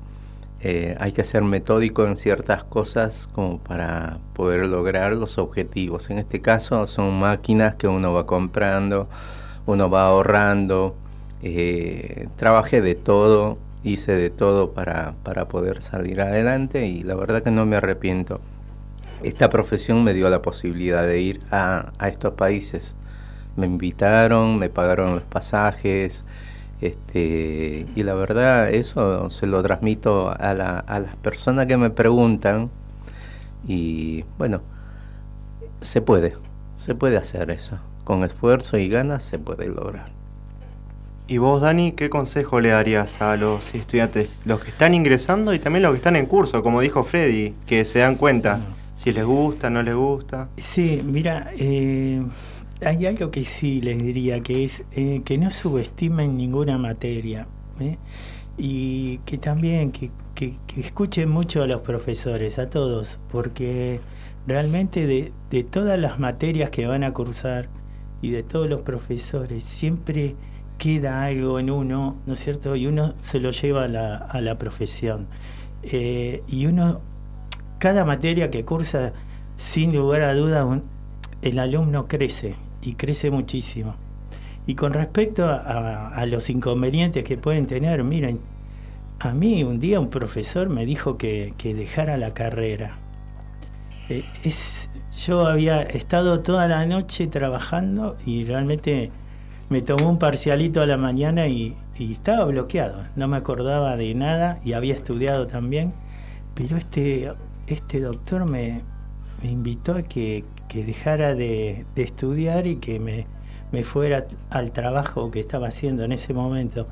[0.62, 6.10] Eh, hay que ser metódico en ciertas cosas como para poder lograr los objetivos.
[6.10, 9.08] En este caso son máquinas que uno va comprando,
[9.67, 10.95] uno va ahorrando.
[11.48, 17.44] Eh, trabajé de todo, hice de todo para, para poder salir adelante y la verdad
[17.44, 18.42] que no me arrepiento.
[19.22, 22.96] Esta profesión me dio la posibilidad de ir a, a estos países.
[23.58, 26.26] Me invitaron, me pagaron los pasajes,
[26.82, 31.92] este, y la verdad, eso se lo transmito a, la, a las personas que me
[31.92, 32.72] preguntan.
[33.68, 34.62] Y bueno,
[35.82, 36.36] se puede,
[36.76, 37.78] se puede hacer eso.
[38.04, 40.25] Con esfuerzo y ganas se puede lograr.
[41.28, 45.60] ¿Y vos, Dani, qué consejo le darías a los estudiantes, los que están ingresando y
[45.60, 48.62] también los que están en curso, como dijo Freddy, que se dan cuenta
[48.96, 50.50] si les gusta, no les gusta?
[50.58, 52.24] Sí, mira, eh,
[52.86, 57.48] hay algo que sí les diría, que es eh, que no subestimen ninguna materia.
[57.80, 57.98] ¿eh?
[58.58, 64.00] Y que también que, que, que, escuchen mucho a los profesores, a todos, porque
[64.46, 67.68] realmente de, de, todas las materias que van a cursar
[68.22, 70.36] y de todos los profesores, siempre
[70.78, 72.76] queda algo en uno, ¿no es cierto?
[72.76, 75.28] Y uno se lo lleva a la, a la profesión.
[75.84, 77.00] Eh, y uno,
[77.80, 79.14] cada materia que cursa,
[79.58, 80.84] sin lugar a duda, un,
[81.42, 83.96] el alumno crece y crece muchísimo.
[84.68, 88.40] Y con respecto a, los inconvenientes que pueden tener, miren,
[89.20, 92.98] a mí un día un profesor me dijo que, que dejara la carrera.
[94.10, 94.90] Eh, es,
[95.26, 99.12] yo había estado toda la noche trabajando y realmente
[99.69, 103.04] me tomó un parcialito a la mañana y, estaba bloqueado.
[103.15, 105.93] No me acordaba de nada y había estudiado también.
[106.54, 107.32] Pero este,
[107.67, 108.82] este doctor me,
[109.43, 113.25] invitó a que, dejara de, de, estudiar y que me,
[113.84, 116.88] fuera al trabajo que estaba haciendo en ese momento.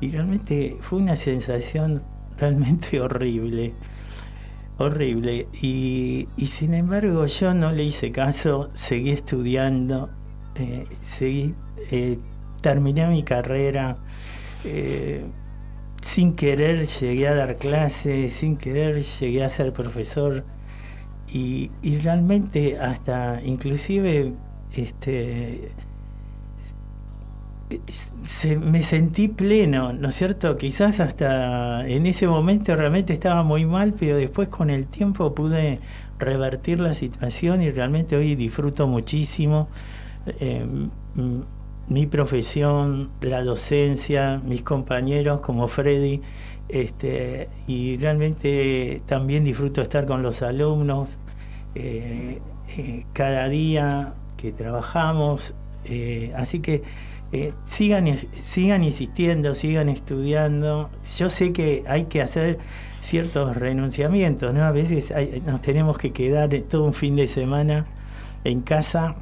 [0.00, 2.02] Y realmente fue una sensación
[2.38, 3.74] realmente horrible,
[4.78, 5.46] horrible.
[5.60, 10.08] Y, y sin embargo yo no le hice caso, seguí estudiando,
[10.56, 11.54] eh, seguí,
[11.90, 12.18] eh,
[12.60, 13.96] terminé mi carrera.
[14.64, 15.24] Eh,
[16.02, 20.44] sin querer llegué a dar clases, sin querer llegué a ser profesor
[21.32, 21.70] y,
[22.02, 24.32] realmente hasta inclusive
[24.72, 25.70] este
[28.26, 30.56] se, me sentí pleno, ¿no es cierto?
[30.56, 35.78] Quizás hasta en ese momento realmente estaba muy mal, pero después con el tiempo pude
[36.18, 39.68] revertir la situación y realmente hoy disfruto muchísimo
[40.40, 40.66] eh,
[41.90, 46.22] mi profesión, la docencia, mis compañeros como Freddy,
[46.68, 51.16] este, y realmente también disfruto estar con los alumnos
[51.74, 52.38] eh,
[52.78, 55.52] eh, cada día que trabajamos,
[55.84, 56.82] eh, así que
[57.64, 58.06] sigan,
[58.40, 60.90] sigan insistiendo, sigan estudiando.
[61.18, 62.58] Yo sé que hay que hacer
[63.00, 64.62] ciertos renunciamientos, ¿no?
[64.62, 65.12] A veces
[65.44, 67.86] nos tenemos que quedar todo un fin de semana
[68.44, 69.16] en casa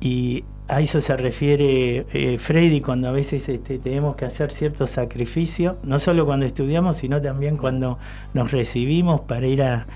[0.00, 4.92] y a eso se refiere eh, Freddy cuando a veces este, tenemos que hacer ciertos
[4.92, 7.98] sacrificios, no solo cuando estudiamos, sino también cuando
[8.32, 9.86] nos recibimos para ir a,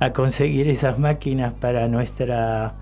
[0.00, 2.74] a conseguir esas máquinas para nuestra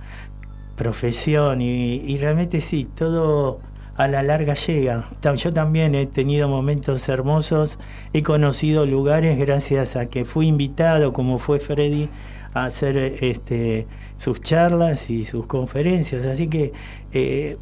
[0.76, 3.58] profesión y, realmente sí, todo
[3.96, 5.08] a la larga llega.
[5.36, 7.78] Yo también he tenido momentos hermosos,
[8.12, 12.10] he conocido lugares gracias a que fui invitado, como fue Freddy,
[12.52, 13.86] a hacer este,
[14.16, 16.24] sus charlas y sus conferencias.
[16.24, 16.72] Así que
[17.12, 17.56] eh,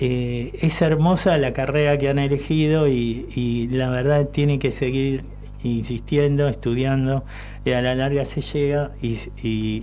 [0.00, 5.24] eh, es hermosa la carrera que han elegido y, la verdad tiene que seguir
[5.62, 7.24] insistiendo, estudiando,
[7.64, 9.82] y a la larga se llega y,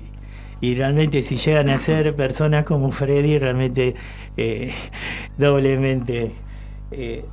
[0.61, 3.95] realmente si llegan a ser personas como Freddy, realmente
[4.37, 4.73] eh,
[5.37, 6.31] doblemente,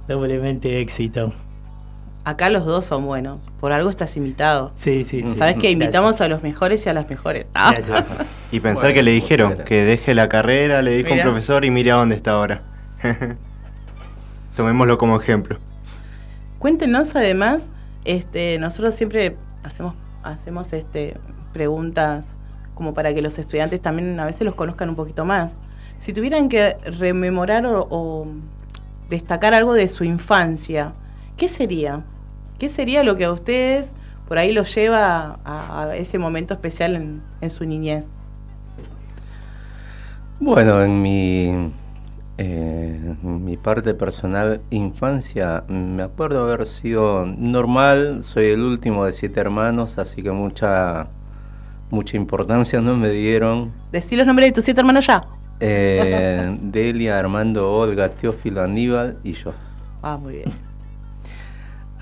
[0.06, 1.32] doblemente éxito.
[2.24, 4.70] Acá los dos son buenos, por algo estás invitado.
[4.76, 5.34] Sí, sí, sí.
[5.36, 6.26] Sabes que invitamos Gracias.
[6.26, 7.46] a los mejores y a las mejores.
[7.54, 7.74] Ah.
[8.52, 11.24] Y pensar bueno, que le dijeron que deje la carrera, le dijo mira.
[11.24, 12.62] un profesor y mire a dónde está ahora.
[14.56, 15.58] Tomémoslo como ejemplo.
[16.60, 17.64] Cuéntenos además,
[18.04, 21.16] este, nosotros siempre hacemos, hacemos este,
[21.52, 22.26] preguntas
[22.74, 25.54] como para que los estudiantes también a veces los conozcan un poquito más.
[26.00, 28.28] Si tuvieran que rememorar o, o
[29.10, 30.92] destacar algo de su infancia,
[31.36, 32.02] ¿qué sería?
[32.62, 33.90] ¿Qué sería lo que a ustedes
[34.28, 38.06] por ahí los lleva a, a ese momento especial en, en su niñez?
[40.38, 41.72] Bueno, en mi,
[42.38, 49.40] eh, mi parte personal, infancia, me acuerdo haber sido normal, soy el último de siete
[49.40, 51.08] hermanos, así que mucha,
[51.90, 53.72] mucha importancia no me dieron.
[53.90, 55.24] Decí los nombres de tus siete hermanos ya.
[55.58, 59.52] Eh, Delia, Armando, Olga, Teófilo, Aníbal y yo.
[60.00, 60.71] Ah, muy bien.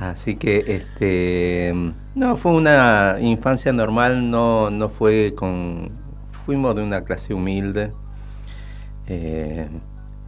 [0.01, 1.75] Así que, este,
[2.15, 5.91] no, fue una infancia normal, no, no fue con,
[6.47, 7.93] fuimos de una clase humilde.
[9.09, 9.69] eh,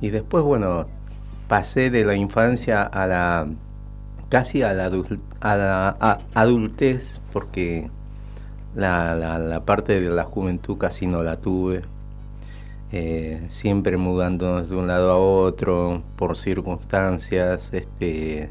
[0.01, 0.87] y después, bueno,
[1.49, 3.47] pasé de la infancia a la,
[4.29, 4.87] casi a la,
[5.41, 7.91] a la adultez, porque
[8.75, 11.83] la, la, la parte de la juventud casi no la tuve.
[12.93, 18.51] Eh, siempre mudándonos de un lado a otro por circunstancias este,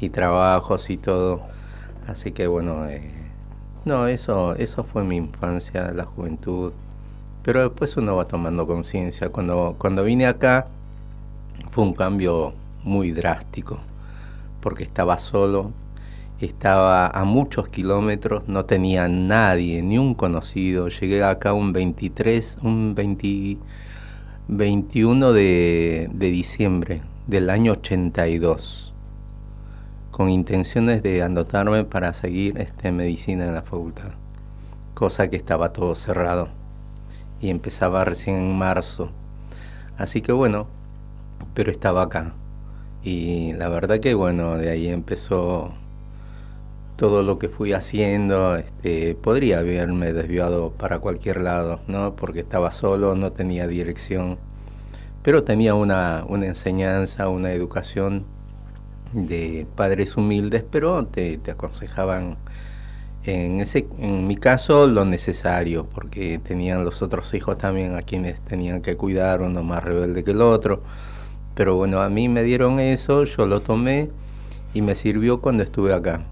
[0.00, 1.42] y trabajos y todo.
[2.06, 3.12] Así que bueno, eh,
[3.84, 6.72] no, eso, eso fue mi infancia, la juventud.
[7.42, 9.30] Pero después uno va tomando conciencia.
[9.30, 10.66] Cuando, cuando vine acá
[11.70, 12.52] fue un cambio
[12.84, 13.78] muy drástico,
[14.60, 15.72] porque estaba solo,
[16.40, 20.88] estaba a muchos kilómetros, no tenía nadie, ni un conocido.
[20.88, 23.58] Llegué acá un 23, un 20,
[24.48, 28.89] 21 de, diciembre del año 82,
[30.20, 34.10] con intenciones de anotarme para seguir este, medicina en la facultad,
[34.92, 36.48] cosa que estaba todo cerrado
[37.40, 39.12] y empezaba recién en marzo.
[39.96, 40.66] Así que bueno,
[41.54, 42.34] pero estaba acá.
[43.02, 45.72] Y la verdad que bueno, de ahí empezó
[46.96, 48.56] todo lo que fui haciendo.
[48.56, 52.14] Este, podría haberme desviado para cualquier lado, ¿no?
[52.14, 54.36] Porque estaba solo, no tenía dirección.
[55.22, 58.26] Pero tenía una, una enseñanza, una educación
[59.12, 62.36] de padres humildes, pero te, aconsejaban
[63.24, 68.40] en, ese, en mi caso lo necesario, porque tenían los otros hijos también a quienes
[68.44, 70.82] tenían que cuidar, uno más rebelde que el otro.
[71.54, 74.08] Pero bueno, a mí me dieron eso, yo lo tomé
[74.72, 76.22] y me sirvió cuando estuve acá.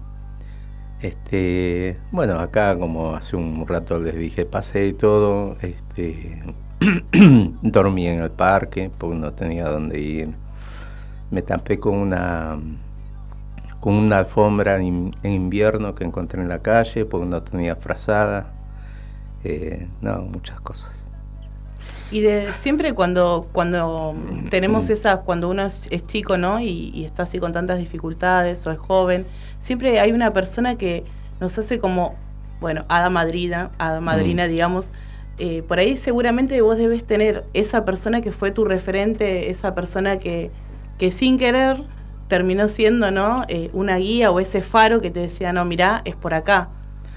[1.01, 6.43] Este, bueno, acá como hace un rato les dije, pasé y todo, este,
[7.61, 10.29] dormí en el parque porque no tenía dónde ir.
[11.31, 12.59] Me tapé con una
[13.79, 18.51] con una alfombra en, en invierno que encontré en la calle porque no tenía frazada.
[19.43, 21.05] Eh, no, muchas cosas.
[22.11, 24.15] Y de siempre cuando cuando
[24.49, 26.59] tenemos esas, cuando uno es, es chico, ¿no?
[26.59, 29.25] Y, y está así con tantas dificultades o es joven,
[29.61, 31.03] siempre hay una persona que
[31.39, 32.15] nos hace como,
[32.59, 34.87] bueno, hada madrina, hada madrina, digamos.
[35.37, 40.19] Eh, por ahí seguramente vos debes tener esa persona que fue tu referente, esa persona
[40.19, 40.51] que,
[40.99, 41.81] que sin querer
[42.27, 43.43] terminó siendo, ¿no?
[43.47, 46.69] Eh, una guía o ese faro que te decía, no, mirá, es por acá.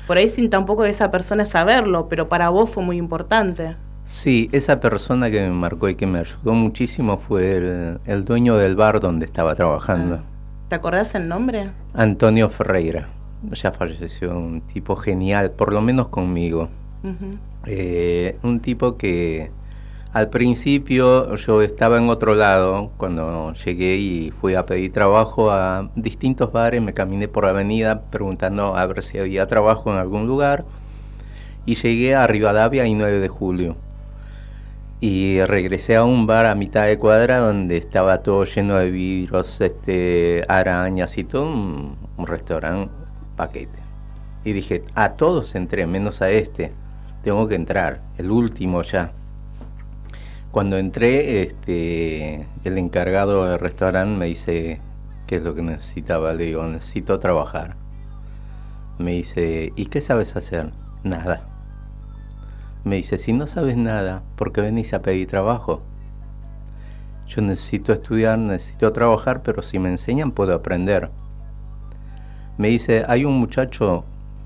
[0.07, 3.77] Por ahí sin tampoco esa persona saberlo, pero para vos fue muy importante.
[4.07, 8.57] Sí, esa persona que me marcó y que me ayudó muchísimo fue el, el dueño
[8.57, 10.21] del bar donde estaba trabajando,
[10.73, 11.69] ¿Te acordás el nombre?
[11.93, 13.07] Antonio Ferreira.
[13.51, 16.71] Ya falleció, un tipo genial, por lo menos conmigo.
[17.67, 19.51] Eh, un tipo que
[20.13, 25.89] al principio yo estaba en otro lado cuando llegué y fui a pedir trabajo a
[25.97, 30.27] distintos bares, me caminé por la avenida preguntando a ver si había trabajo en algún
[30.27, 30.65] lugar
[31.65, 33.77] y llegué a Rivadavia y 9 de julio.
[35.01, 39.61] Y regresé a un bar a mitad de cuadra donde estaba todo lleno de vidrios,
[39.61, 42.93] este, arañas y todo, un, un restaurante
[43.37, 43.79] paquete.
[44.45, 46.73] Y dije, a todos entré, menos a este.
[47.25, 49.11] Tengo que entrar, el último ya.
[50.53, 54.83] Cuando entré, este, el encargado del restaurante me dice
[55.27, 56.35] qué es lo que necesitaba.
[56.35, 57.75] Le digo, necesito trabajar.
[58.99, 60.71] Me dice, ¿y qué sabes hacer?
[61.05, 61.49] Nada.
[62.85, 65.81] Me dice, si no sabes nada, ¿por qué venís a pedir trabajo?
[67.27, 71.09] Yo necesito estudiar, necesito trabajar, pero si me enseñan puedo aprender.
[72.59, 74.05] Me dice, hay un muchacho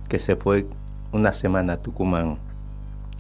[0.09, 0.69] que se fue
[1.11, 2.39] una semana a Tucumán.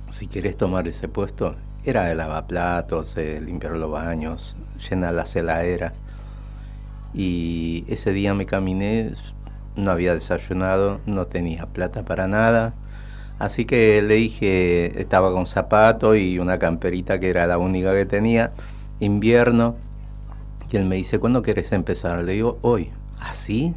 [0.08, 1.56] Si quieres tomar ese puesto,
[1.86, 4.56] era de lavaplatos, de limpiar los baños,
[4.90, 5.92] llenar las heladeras.
[7.14, 9.12] Y ese día me caminé,
[9.76, 12.74] no había desayunado, no tenía plata para nada.
[13.38, 18.04] Así que le dije, estaba con zapato y una camperita que era la única que
[18.04, 18.50] tenía,
[18.98, 19.76] invierno.
[20.70, 22.22] Y él me dice, ¿cuándo quieres empezar?
[22.24, 22.90] Le digo, hoy.
[23.20, 23.74] ¿Así?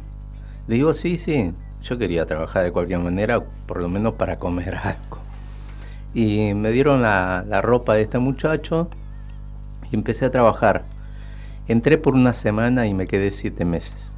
[0.66, 1.52] Le digo, sí, sí.
[1.82, 5.29] Yo quería trabajar de cualquier manera, por lo menos para comer algo.
[6.14, 8.88] Y me dieron la, la ropa de este muchacho
[9.90, 10.82] y empecé a trabajar.
[11.68, 14.16] Entré por una semana y me quedé siete meses.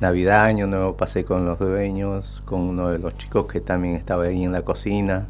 [0.00, 4.24] Navidad, Año Nuevo, pasé con los dueños, con uno de los chicos que también estaba
[4.24, 5.28] ahí en la cocina.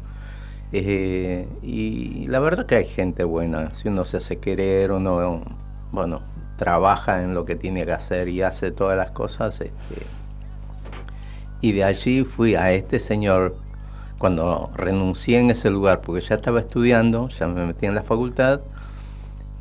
[0.71, 3.73] Eh, y la verdad que hay gente buena.
[3.75, 5.43] Si uno se hace querer, uno,
[5.91, 6.21] bueno,
[6.57, 9.61] trabaja en lo que tiene que hacer y hace todas las cosas.
[9.61, 10.01] Este,
[11.61, 13.55] y de allí fui a este señor
[14.23, 18.61] cuando renuncié en ese lugar, porque ya estaba estudiando, ya me metí en la facultad.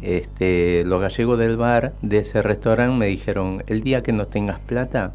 [0.01, 4.61] Este, los gallegos del bar de ese restaurante me dijeron, el día que no tengas
[4.61, 5.15] plata,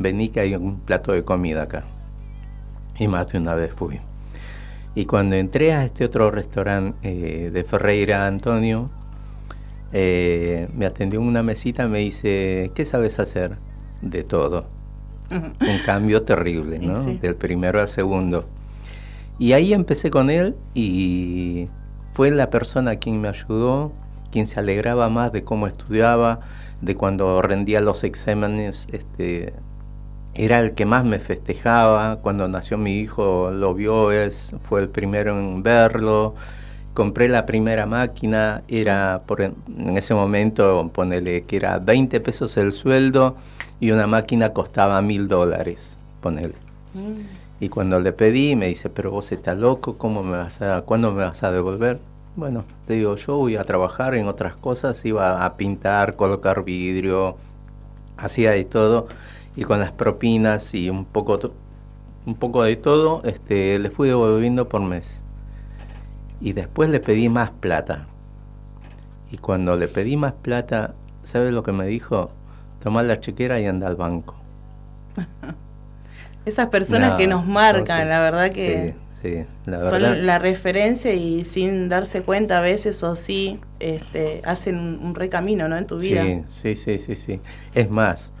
[0.00, 1.84] vení que hay un plato de comida acá.
[2.98, 4.00] Y más de una vez fui.
[4.96, 8.90] Y cuando entré a este otro restaurante eh, de Ferreira Antonio,
[9.92, 13.58] eh, me atendió en una mesita y me dice, ¿qué sabes hacer?
[14.02, 14.66] De todo.
[15.30, 17.04] Un cambio terrible, ¿no?
[17.04, 17.18] Sí.
[17.18, 18.57] Del primero al segundo.
[19.38, 21.68] Y ahí empecé con él y
[22.12, 23.92] fue la persona quien me ayudó,
[24.32, 26.40] quien se alegraba más de cómo estudiaba,
[26.80, 29.52] de cuando rendía los exámenes, este,
[30.34, 32.16] era el que más me festejaba.
[32.16, 36.34] Cuando nació mi hijo lo vio, es, fue el primero en verlo.
[36.94, 39.54] Compré la primera máquina, era por en
[39.96, 43.36] ese momento, ponele que era 20 pesos el sueldo
[43.78, 46.54] y una máquina costaba mil dólares, ponele.
[47.60, 51.10] Y cuando le pedí, me dice, pero vos estás loco, ¿cómo me vas a, ¿cuándo
[51.12, 51.98] me vas a devolver?
[52.36, 57.36] Bueno, te digo, yo voy a trabajar en otras cosas, iba a pintar, colocar vidrio,
[58.16, 59.08] hacía de todo,
[59.56, 61.40] y con las propinas y un poco,
[62.26, 65.20] un poco de todo, este, le fui devolviendo por mes.
[66.40, 68.06] Y después le pedí más plata.
[69.32, 70.94] Y cuando le pedí más plata,
[71.24, 72.30] ¿sabes lo que me dijo?
[72.80, 74.36] Toma la chequera y anda al banco.
[76.48, 81.12] Esas personas No, que nos marcan, la verdad que Sí, sí, la son la referencia
[81.14, 85.76] y sin darse cuenta a veces o sí este, hacen un, recamino ¿no?
[85.76, 86.24] en tu vida.
[86.46, 87.40] Sí, sí, sí, sí.
[87.74, 88.32] Es más,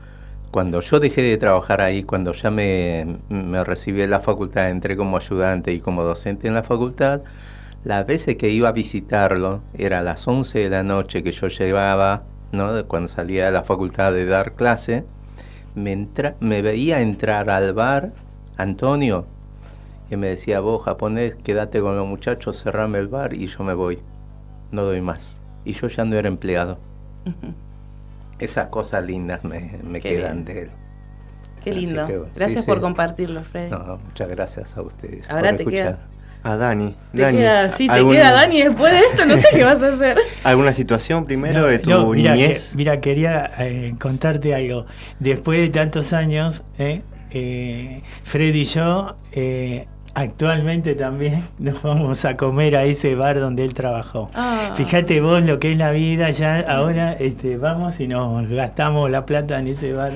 [0.50, 4.96] cuando yo dejé de trabajar ahí, cuando ya me, me recibí en la facultad, entré
[4.96, 7.20] como ayudante y como docente en la facultad,
[7.84, 11.48] las veces que iba a visitarlo, era a las 11 de la noche que yo
[11.48, 12.72] llevaba, ¿no?
[12.72, 15.04] De Cuando salía de la facultad de dar clase,
[15.78, 18.12] me, entra- me veía entrar al bar,
[18.56, 19.26] Antonio,
[20.10, 23.74] y me decía, vos japonés, quédate con los muchachos, cerrame el bar y yo me
[23.74, 23.98] voy,
[24.72, 25.38] no doy más.
[25.64, 26.78] Y yo ya no era empleado.
[28.38, 30.44] Esas cosas lindas me, quedan bien.
[30.44, 30.70] de él.
[31.64, 32.06] Qué lindo.
[32.06, 32.66] que, Gracias sí.
[32.66, 33.70] por compartirlo, Freddy.
[33.70, 35.28] No, muchas gracias a ustedes.
[35.28, 35.98] Ahora por te escuchar.
[36.48, 36.94] A Dani.
[37.14, 39.82] Te Dani, queda, sí, te ¿algún- queda Dani después de esto, no sé qué vas
[39.82, 40.16] a hacer.
[40.44, 42.70] ¿Alguna situación primero No, de tu no, mira, niñez?
[42.70, 44.86] que- mira, quería eh, contarte algo.
[45.20, 52.34] Después de tantos años, eh, eh, Freddy y yo eh, actualmente también nos vamos a
[52.34, 54.30] comer a ese bar donde él trabajó.
[54.34, 54.72] Ah.
[54.74, 59.26] Fíjate vos lo que es la vida, ya ahora este, vamos y nos gastamos la
[59.26, 60.12] plata en ese bar.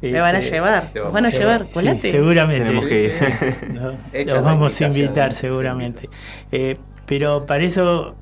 [0.00, 2.10] Me van a Este, llevar, nos van a llevar, Sí, colate.
[2.10, 2.64] seguramente.
[2.64, 3.12] Tenemos que ir.
[3.74, 6.08] No, Hecha los vamos a invitar seguramente.
[6.52, 6.76] Eh,
[7.06, 8.14] pero para eso,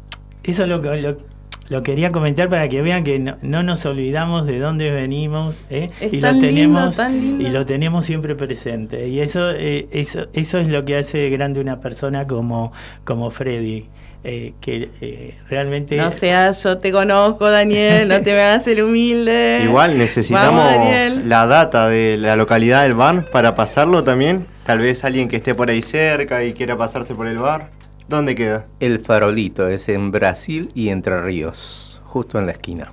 [0.44, 1.16] eso lo, que- lo,
[1.68, 5.90] lo quería comentar para que vean que no, no nos olvidamos de dónde venimos ¿eh?
[6.00, 7.46] Es y tan lo lindo, tenemos tan lindo.
[7.46, 9.08] y lo tenemos siempre presente.
[9.08, 12.72] Y eso, eh, eso, eso es lo que hace grande una persona como,
[13.04, 13.84] como Freddy.
[14.24, 18.82] Eh, que eh, realmente No seas, yo te conozco, Daniel, no te me hagas el
[18.82, 19.60] humilde.
[19.62, 24.46] Igual necesitamos Vamos, la data de la localidad del bar para pasarlo también.
[24.64, 27.68] Tal vez alguien que esté por ahí cerca y quiera pasarse por el bar.
[28.08, 28.66] ¿Dónde queda?
[28.80, 32.92] El farolito es en Brasil y Entre Ríos, justo en la esquina.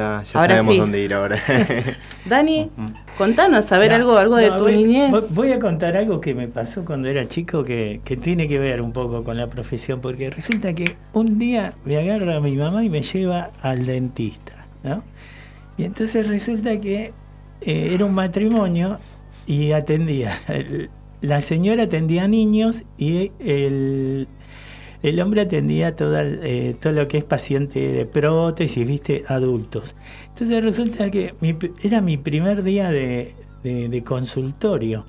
[0.00, 0.80] Ya, ya Ahora sabemos sí.
[0.80, 1.38] dónde ir ahora.
[2.24, 2.70] Dani,
[3.18, 5.34] contanos, a ver No, algo, algo de tu voy, niñez.
[5.34, 8.80] voy- a contar algo que me pasó cuando era chico que, que tiene que ver
[8.80, 12.88] un poco con la profesión, porque resulta que un día me agarra mi mamá y
[12.88, 15.02] me lleva al dentista, ¿no?
[15.76, 17.12] Y entonces resulta que
[17.60, 18.98] eh, era un matrimonio
[19.46, 20.32] y atendía.
[20.48, 20.88] el-
[21.20, 24.26] La señora atendía a niños y el,
[25.02, 29.94] el hombre atendía toda, eh, todo lo que es paciente de prótesis, viste, adultos.
[30.28, 31.34] Entonces resulta que
[31.82, 35.06] era mi primer día de, de- de consultorio.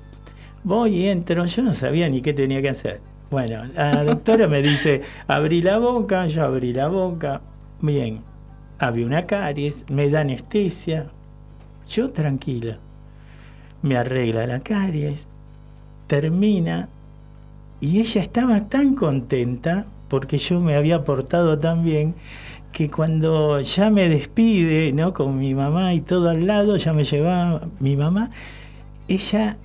[0.64, 3.00] Voy y entro, yo no sabía ni qué tenía que hacer.
[3.30, 7.40] Bueno, la doctora me dice, abrí la boca, yo abrí la boca,
[7.80, 8.20] bien,
[8.78, 11.06] había una caries, me da anestesia,
[11.88, 12.78] yo tranquila,
[13.82, 15.26] me arregla la caries,
[16.06, 16.88] termina
[17.82, 22.14] y ella estaba tan contenta porque yo me había portado tan bien
[22.72, 25.12] que cuando ya me despide, ¿no?
[25.12, 28.30] Con mi mamá y todo al lado, ya me llevaba mi mamá,
[29.08, 29.58] ella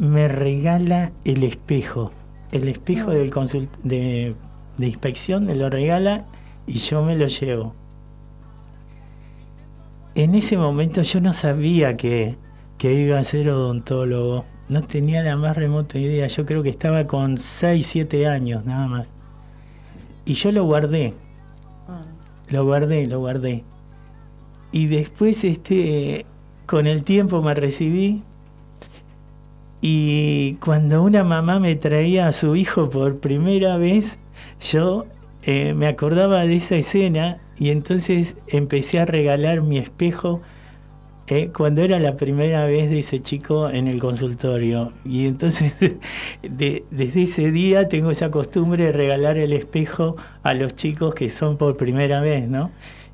[0.00, 2.10] me regala el espejo
[2.52, 4.34] el espejo del consult de,
[4.78, 6.24] de inspección me lo regala
[6.66, 7.74] y yo me lo llevo.
[10.14, 12.36] En ese momento yo no sabía que,
[12.78, 14.44] que iba a ser odontólogo.
[14.70, 16.28] No tenía la más remota idea.
[16.28, 19.08] Yo creo que estaba con 6, 7 años nada más.
[20.24, 21.12] Y yo lo guardé.
[22.50, 23.64] Lo guardé, lo guardé.
[24.70, 26.24] Y después, este,
[26.66, 28.22] con el tiempo me recibí.
[29.80, 34.20] Y cuando una mamá me traía a su hijo por primera vez,
[34.60, 35.04] yo
[35.42, 40.42] eh, me acordaba de esa escena y entonces empecé a regalar mi espejo
[41.30, 44.92] eh, cuando era la primera vez de ese chico en el consultorio.
[45.04, 45.72] Y entonces
[46.42, 51.30] de- desde ese día tengo esa costumbre de regalar el espejo a los chicos que
[51.30, 52.70] son por primera vez, ¿no?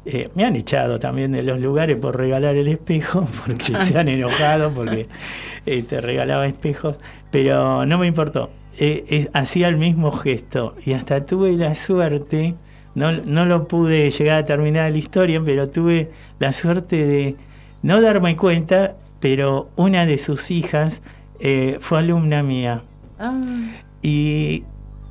[0.08, 4.08] Eh, me han echado también de los lugares por regalar el espejo, porque se han
[4.08, 5.06] enojado, porque
[5.66, 6.96] eh, te regalaba espejos,
[7.30, 8.50] pero no me importó.
[8.78, 12.54] Eh, hacía el mismo gesto y hasta tuve la suerte,
[12.94, 17.34] no, no lo pude llegar a terminar la historia, pero tuve la suerte de
[17.82, 21.02] no darme cuenta, pero una de sus hijas
[21.40, 22.82] eh, fue alumna mía
[23.18, 23.40] Ah,
[24.02, 24.64] y,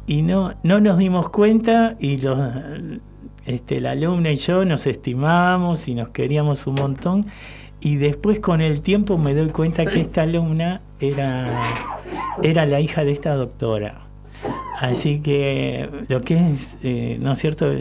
[0.07, 2.37] y no, no nos dimos cuenta y los,
[3.45, 7.25] este, la alumna y yo nos estimábamos y nos queríamos un montón
[7.81, 11.47] y después con el tiempo me doy cuenta que esta alumna era,
[12.43, 14.01] era la hija de esta doctora.
[14.79, 17.71] Así que lo que es, eh, ¿no es cierto?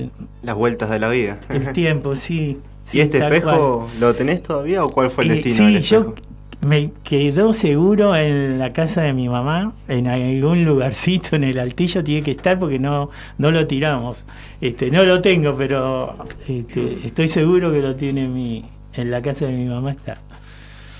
[0.43, 1.39] Las vueltas de la vida.
[1.49, 2.59] el tiempo, sí.
[2.85, 5.77] Sí, ¿Y este espejo lo tenés todavía o cuál fue el eh, destino sí, del
[5.77, 6.15] espejo?
[6.15, 6.15] yo
[6.61, 12.03] me quedó seguro en la casa de mi mamá, en algún lugarcito en el altillo
[12.03, 14.25] tiene que estar porque no, no lo tiramos.
[14.61, 16.17] Este, no lo tengo, pero
[16.49, 18.65] este, estoy seguro que lo tiene mi,
[18.95, 20.19] en la casa de mi mamá está.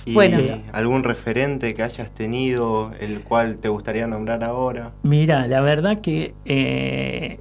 [0.07, 0.39] ¿Y Bueno.
[0.73, 4.93] algún referente que hayas tenido, el cual te gustaría nombrar ahora?
[5.03, 7.41] Mira, la verdad que eh,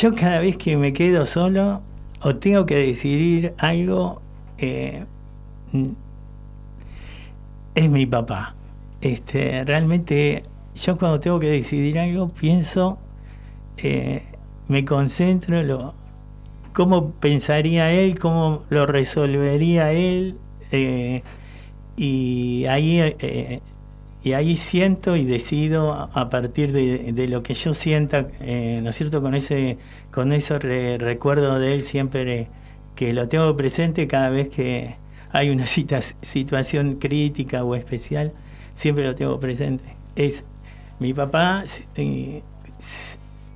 [0.00, 1.82] yo cada vez que me quedo solo
[2.24, 4.22] o tengo que decidir algo,
[4.58, 5.04] eh,
[7.74, 8.54] es mi papá.
[9.00, 10.44] Este, realmente
[10.74, 12.98] yo cuando tengo que decidir algo pienso,
[13.78, 14.22] eh,
[14.68, 15.94] me concentro, lo,
[16.74, 20.36] cómo pensaría él, cómo lo resolvería él,
[20.72, 21.22] eh,
[21.96, 23.60] y ahí eh,
[24.24, 28.80] y ahí siento y decido a- a partir de, de lo que yo sienta, eh,
[28.82, 29.20] ¿no es cierto?
[29.22, 29.78] Con ese,
[30.12, 32.48] con eso re- recuerdo de él siempre
[32.96, 34.96] que lo tengo presente cada vez que
[35.30, 35.66] hay una
[36.22, 38.32] situación crítica o especial,
[38.74, 39.98] siempre lo tengo presente.
[40.16, 40.46] Es
[41.00, 42.42] mi papá, si- eh,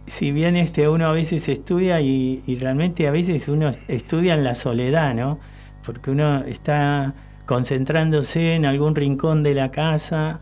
[0.07, 4.35] si- bien este uno a veces estudia y, y realmente a veces uno est- estudia
[4.35, 5.41] en la soledad, ¿no?
[5.85, 7.15] Porque uno está
[7.47, 10.41] concentrándose en algún rincón de la casa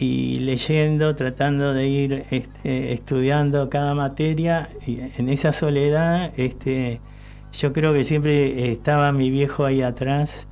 [0.00, 7.00] y leyendo, tratando de ir este, estudiando cada materia y en esa soledad este,
[7.52, 10.46] yo creo que siempre estaba mi viejo ahí atrás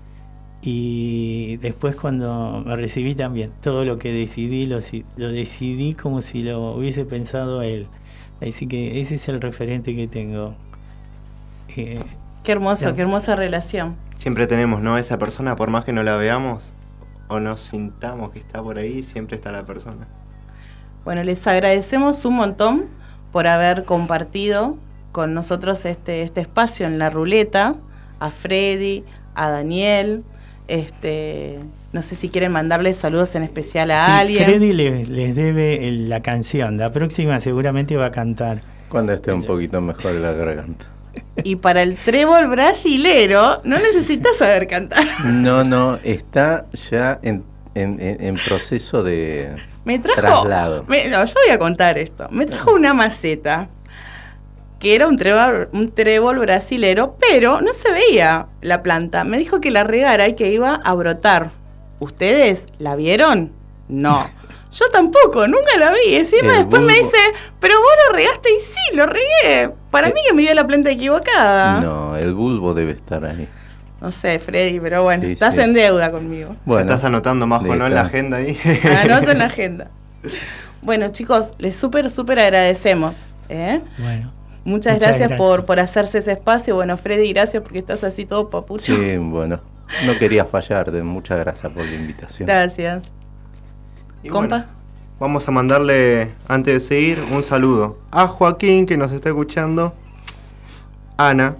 [0.62, 6.22] y después cuando me recibí también todo lo que decidí lo, si- lo decidí como
[6.22, 7.86] si lo hubiese pensado él
[8.42, 10.54] así que ese es el referente que tengo
[11.76, 12.00] Eh,
[12.42, 12.94] qué hermoso, Ya.
[12.96, 13.96] qué hermosa relación.
[14.16, 14.96] Siempre tenemos, ¿no?
[14.96, 16.62] Esa persona, por más que no la veamos
[17.28, 20.06] o nos sintamos que está por ahí, siempre está la persona.
[21.04, 22.84] Bueno, les agradecemos un montón
[23.32, 24.76] por haber compartido
[25.12, 27.74] con nosotros este, este espacio en la ruleta,
[28.20, 29.04] a Freddy,
[29.34, 30.24] a Daniel,
[30.68, 31.58] este,
[31.92, 34.44] no sé si quieren mandarle saludos en especial a sí, alguien.
[34.44, 39.32] Freddy les, les debe el- la canción la próxima seguramente va a cantar Cuando esté
[39.32, 40.86] un poquito mejor la garganta.
[41.46, 45.06] Y para el trébol brasilero no necesitas saber cantar.
[45.26, 47.44] No, no, está ya en,
[47.76, 50.20] en- proceso de Me trajo.
[50.42, 50.84] traslado.
[50.88, 52.26] me- no, yo voy a contar esto.
[52.32, 53.68] Me trajo una maceta
[54.80, 59.22] que era un trébol, un trébol brasilero, pero no se veía la planta.
[59.22, 61.52] Me dijo que la regara y que iba a brotar.
[62.00, 63.52] ¿Ustedes la vieron?
[63.88, 64.28] No.
[64.78, 66.16] Yo tampoco, nunca la vi.
[66.16, 67.16] Encima después me dice,
[67.60, 69.70] pero vos lo regaste y sí, lo regué.
[69.90, 71.80] Para Eh, mí que me dio la planta equivocada.
[71.80, 73.48] No, No, el bulbo debe estar ahí.
[74.10, 75.62] sé, Freddy, pero bueno, Sí, estás sí.
[75.62, 76.54] en deuda conmigo.
[76.66, 77.86] Bueno, estás anotando, Majo, ¿no?
[77.86, 78.58] En la agenda ahí.
[78.84, 79.88] Anoto en la agenda.
[80.82, 83.14] Bueno, chicos, les súper, súper agradecemos.
[83.48, 83.80] ¿eh?
[83.98, 84.32] bueno
[84.64, 85.38] Muchas, Muchas gracias, gracias.
[85.38, 86.74] Por, por hacerse ese espacio.
[86.74, 88.94] Bueno, Freddy, gracias porque estás así todo papucho.
[88.94, 89.60] Sí, bueno,
[90.04, 92.46] no quería fallar, de muchas gracias por la invitación.
[92.48, 93.12] Gracias.
[94.26, 94.56] Y Compa.
[94.56, 94.66] bueno,
[95.20, 99.94] vamos a mandarle, antes de seguir, un saludo a Joaquín, que nos está escuchando,
[101.16, 101.54] Ana,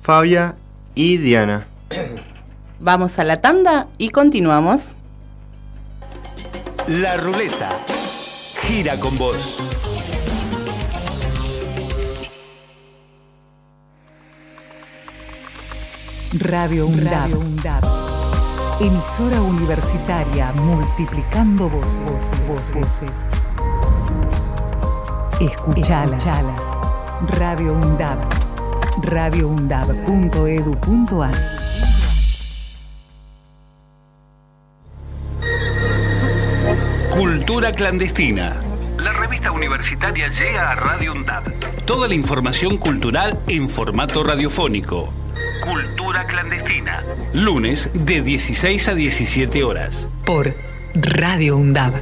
[0.00, 0.54] Fabia
[0.94, 1.66] y Diana.
[2.80, 4.94] Vamos a la tanda y continuamos.
[6.88, 7.70] La ruleta.
[8.62, 9.56] gira con vos.
[16.32, 18.03] Radio UNDAB.
[18.80, 22.28] Emisora universitaria multiplicando voces.
[22.42, 23.28] voces, voces.
[25.40, 26.24] Escuchalas.
[27.38, 28.18] Radio UNDAB.
[29.02, 31.34] radioundab.edu.ar
[37.10, 38.60] Cultura clandestina.
[38.98, 41.84] La revista universitaria llega a Radio UNDAB.
[41.84, 45.12] Toda la información cultural en formato radiofónico.
[45.64, 47.02] Cultura clandestina.
[47.32, 50.10] Lunes de 16 a 17 horas.
[50.26, 50.52] Por
[50.94, 51.94] Radio UNDAB.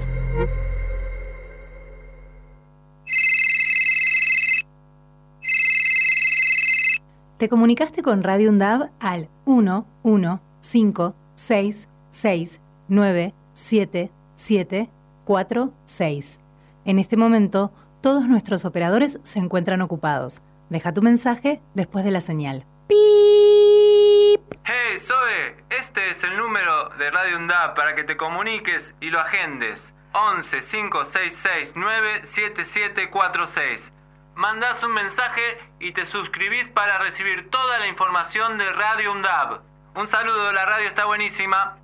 [7.39, 14.89] Te comunicaste con Radio UNDAB al 1 1 5 6 6 9 7 7
[15.25, 16.41] 4 6.
[16.85, 20.41] En este momento, todos nuestros operadores se encuentran ocupados.
[20.69, 22.65] Deja tu mensaje después de la señal.
[22.89, 24.41] ¡Pip!
[24.65, 29.21] Hey, Zoe, este es el número de Radio UNDAB para que te comuniques y lo
[29.21, 29.81] agendes.
[30.13, 33.93] 11 566 97746.
[34.35, 39.61] Mandás un mensaje y te suscribís para recibir toda la información de Radio UNDAB.
[39.95, 41.77] Un saludo, la radio está buenísima.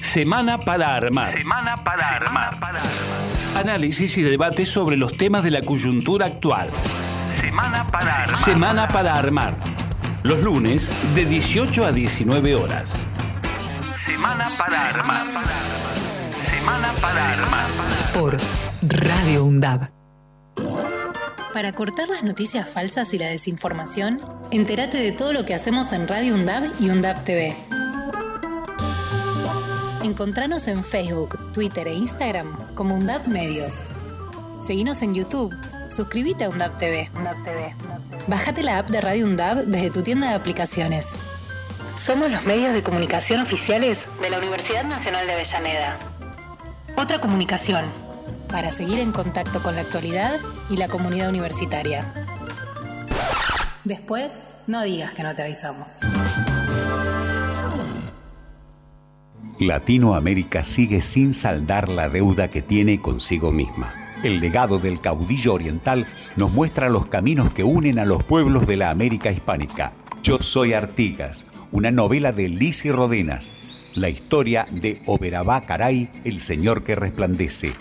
[0.00, 1.32] Semana para armar.
[1.32, 2.58] Semana para armar.
[3.56, 6.70] Análisis y debate sobre los temas de la coyuntura actual.
[7.40, 8.36] Semana para armar.
[8.36, 9.54] Semana para armar.
[10.22, 12.94] Los lunes de 18 a 19 horas.
[14.06, 15.26] Semana para armar.
[16.48, 17.66] Semana para armar.
[18.14, 18.38] Por
[18.82, 19.88] Radio UNDAB.
[21.52, 24.20] Para cortar las noticias falsas y la desinformación,
[24.52, 27.56] entérate de todo lo que hacemos en Radio UNDAB y UNDAB TV.
[30.04, 33.82] Encontranos en Facebook, Twitter e Instagram como UNDAB Medios.
[34.60, 35.52] Seguinos en YouTube.
[35.92, 37.10] Suscríbete a UNDAB TV.
[38.26, 41.16] Bájate la app de Radio UNDAB desde tu tienda de aplicaciones.
[41.96, 45.98] Somos los medios de comunicación oficiales de la Universidad Nacional de Avellaneda.
[46.96, 47.84] Otra comunicación
[48.48, 50.40] para seguir en contacto con la actualidad
[50.70, 52.10] y la comunidad universitaria.
[53.84, 56.00] Después, no digas que no te avisamos.
[59.58, 64.01] Latinoamérica sigue sin saldar la deuda que tiene consigo misma.
[64.22, 66.06] El legado del caudillo oriental
[66.36, 69.94] nos muestra los caminos que unen a los pueblos de la América hispánica.
[70.22, 73.50] Yo soy Artigas, una novela de Liz y Rodenas,
[73.94, 77.74] la historia de Oberabá Caray, el señor que resplandece.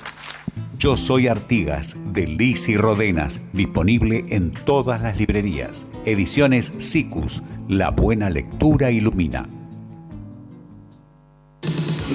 [0.80, 5.86] Yo soy Artigas, de Liz y Rodenas, disponible en todas las librerías.
[6.06, 9.48] Ediciones SICUS, la buena lectura ilumina.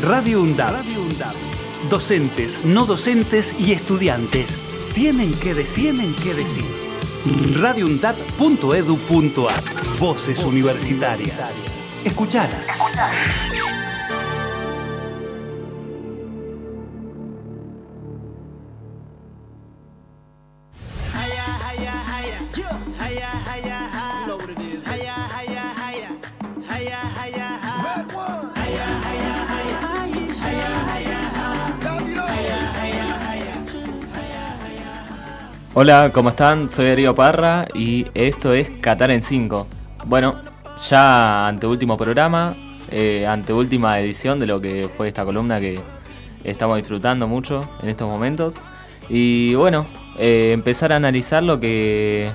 [0.02, 1.55] Radio UNDAB.
[1.88, 4.58] Docentes, no docentes y estudiantes
[4.92, 6.64] tienen que decir, tienen que decir.
[7.60, 9.62] radioundab.edu.ar
[10.00, 11.54] Voces universitarias.
[12.04, 12.66] Escuchalas.
[35.78, 36.70] Hola, ¿cómo están?
[36.70, 39.66] Soy Darío Parra y esto es Qatar en 5.
[40.06, 40.36] Bueno,
[40.88, 42.54] ya anteúltimo programa,
[42.90, 45.78] eh, anteúltima edición de lo que fue esta columna que
[46.44, 48.54] estamos disfrutando mucho en estos momentos.
[49.10, 49.84] Y bueno,
[50.18, 52.30] eh, empezar a analizar lo que,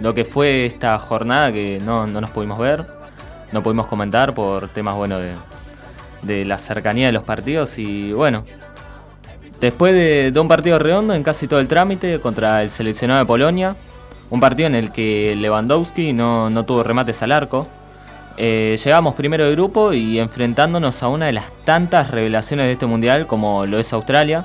[0.00, 2.86] lo que fue esta jornada que no, no nos pudimos ver,
[3.52, 5.34] no pudimos comentar por temas bueno de,
[6.22, 8.46] de la cercanía de los partidos y bueno,
[9.60, 13.74] Después de, un partido redondo en casi todo el trámite contra el seleccionado de Polonia,
[14.28, 17.66] un partido en el que Lewandowski no, no tuvo remates al arco,
[18.36, 22.84] eh, llegamos primero de grupo y enfrentándonos a una de las tantas revelaciones de este
[22.84, 24.44] mundial como lo es Australia,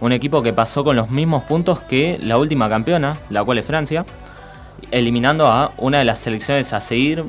[0.00, 3.66] un equipo que pasó con los mismos puntos que la última campeona, la cual es
[3.66, 4.06] Francia,
[4.90, 7.24] eliminando a una de las selecciones a seguir,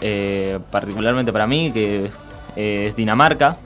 [0.00, 2.10] eh, particularmente para mí, que
[2.56, 3.58] eh, es Dinamarca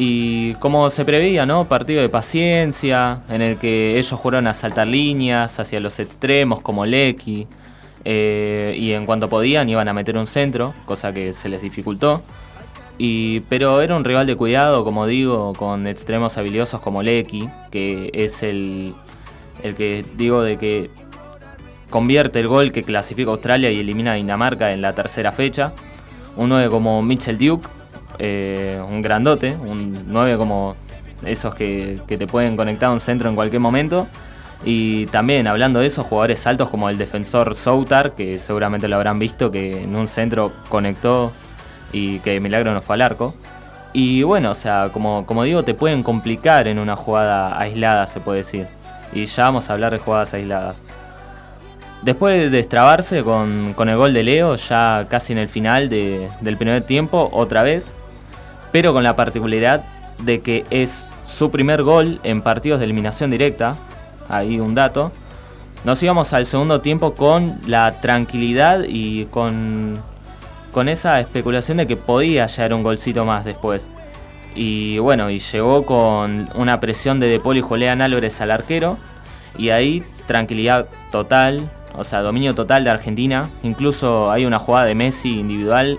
[0.00, 1.64] y como se preveía, ¿no?
[1.64, 6.86] Partido de paciencia, en el que ellos jugaron a saltar líneas hacia los extremos como
[6.86, 7.48] Lecky,
[8.04, 12.22] eh, y en cuanto podían iban a meter un centro, cosa que se les dificultó.
[12.96, 18.12] Y, pero era un rival de cuidado, como digo, con extremos habilidosos como Lecky, que
[18.12, 18.94] es el,
[19.64, 20.90] el que digo de que
[21.90, 25.72] convierte el gol que clasifica Australia y elimina a Dinamarca en la tercera fecha.
[26.36, 27.68] Uno de como Mitchell Duke,
[28.18, 30.76] eh, un grandote, un 9 como
[31.24, 34.06] esos que, que te pueden conectar a un centro en cualquier momento.
[34.64, 39.18] Y también hablando de esos jugadores altos como el defensor Soutar, que seguramente lo habrán
[39.18, 41.32] visto, que en un centro conectó
[41.92, 43.34] y que milagro no fue al arco.
[43.92, 48.20] Y bueno, o sea, como, como digo, te pueden complicar en una jugada aislada, se
[48.20, 48.66] puede decir.
[49.12, 50.82] Y ya vamos a hablar de jugadas aisladas.
[52.02, 56.28] Después de destrabarse con, con el gol de Leo, ya casi en el final de-
[56.40, 57.96] del primer tiempo, otra vez,
[58.72, 59.84] pero con la particularidad
[60.22, 63.76] de que es su primer gol en partidos de eliminación directa,
[64.28, 65.12] ahí un dato.
[65.84, 69.98] Nos íbamos al segundo tiempo con la tranquilidad y con,
[70.72, 73.90] con esa especulación de que podía llegar un golcito más después.
[74.54, 78.98] Y bueno, y llegó con una presión de De Paul y Julián Álvarez al arquero.
[79.56, 83.48] Y ahí tranquilidad total, o sea, dominio total de Argentina.
[83.62, 85.98] Incluso hay una jugada de Messi individual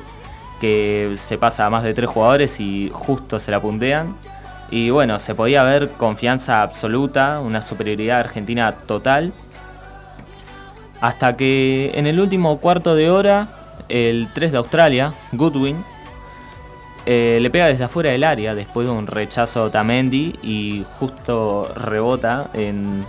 [0.60, 4.16] que se pasa a más de tres jugadores y justo se la puntean.
[4.72, 9.34] Y bueno, se podía ver confianza absoluta, una superioridad argentina total.
[11.02, 13.48] Hasta que en el último cuarto de hora,
[13.88, 15.84] el 3 de Australia, Goodwin,
[17.06, 21.72] eh, le pega desde afuera del área después de un rechazo a Tamendi y justo
[21.74, 23.06] rebota en,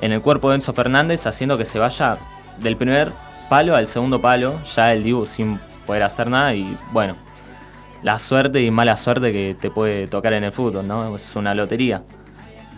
[0.00, 2.18] en el cuerpo de Enzo Fernández, haciendo que se vaya
[2.58, 3.10] del primer
[3.48, 7.16] palo al segundo palo, ya el Dibu sin poder hacer nada y bueno,
[8.02, 11.14] la suerte y mala suerte que te puede tocar en el fútbol, ¿no?
[11.14, 12.02] Es una lotería.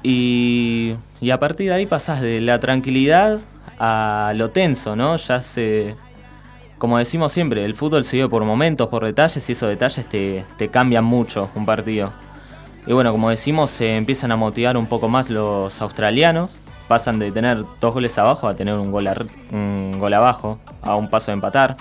[0.02, 3.40] Y, y a partir de ahí pasas de la tranquilidad
[3.78, 5.16] a lo tenso, ¿no?
[5.16, 5.94] Ya se...
[6.76, 10.44] Como decimos siempre, el fútbol se vive por momentos, por detalles, y esos detalles te,
[10.58, 12.12] te cambian mucho un partido.
[12.86, 16.58] Y bueno, como decimos, se empiezan a motivar un poco más los australianos.
[16.86, 20.96] Pasan de tener dos goles abajo a tener un gol, ar- un gol abajo, a
[20.96, 21.78] un paso de empatar.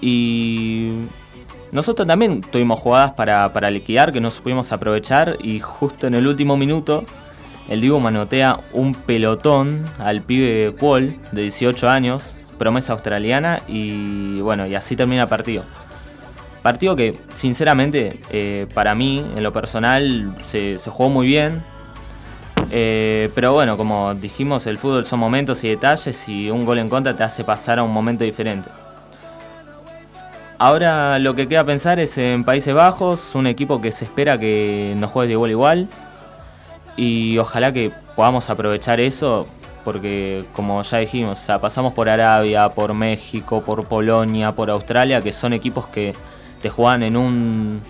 [0.00, 0.92] Y
[1.72, 6.26] nosotros también tuvimos jugadas para, para liquidar que no supimos aprovechar y justo en el
[6.26, 7.04] último minuto
[7.68, 14.66] el Dibu manotea un pelotón al pibe Paul de 18 años, promesa australiana y bueno,
[14.66, 15.64] y así termina el partido.
[16.62, 21.62] Partido que sinceramente eh, para mí en lo personal se, jugó muy bien.
[22.70, 26.88] Eh, pero bueno, como dijimos, el fútbol son momentos y detalles y un gol en
[26.88, 28.68] contra te hace pasar a un momento diferente.
[30.58, 34.94] Ahora lo que queda pensar es en Países Bajos, un equipo que se espera que
[34.96, 35.88] nos juegue de igual a igual.
[36.96, 39.46] Y ojalá que podamos aprovechar eso,
[39.84, 45.52] porque como ya dijimos, pasamos por Arabia, por México, por Polonia, por Australia, que son
[45.52, 46.14] equipos que
[46.62, 47.82] te juegan en un,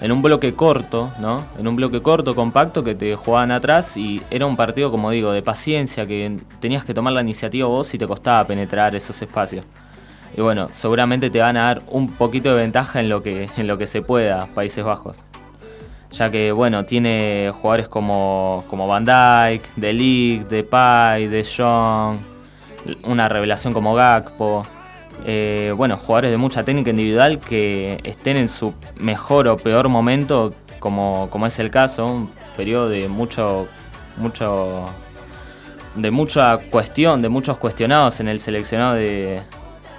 [0.00, 1.44] en un bloque corto, ¿no?
[1.58, 5.32] En un bloque corto, compacto, que te jugaban atrás y era un partido, como digo,
[5.32, 9.66] de paciencia, que tenías que tomar la iniciativa vos y te costaba penetrar esos espacios.
[10.38, 13.66] Y bueno, seguramente te van a dar un poquito de ventaja en lo que, en
[13.66, 15.16] lo que se pueda, Países Bajos.
[16.12, 22.18] Ya que, bueno, tiene jugadores como, como Van Dijk, De Ligt, Depay, De Jong,
[23.02, 24.64] una revelación como Gakpo.
[25.26, 30.54] Eh, bueno, jugadores de mucha técnica individual que estén en su mejor o peor momento,
[30.78, 33.66] como, como es el caso, un periodo de mucho,
[34.16, 34.88] mucho,
[35.96, 39.42] de mucha cuestión, de muchos cuestionados en el seleccionado de,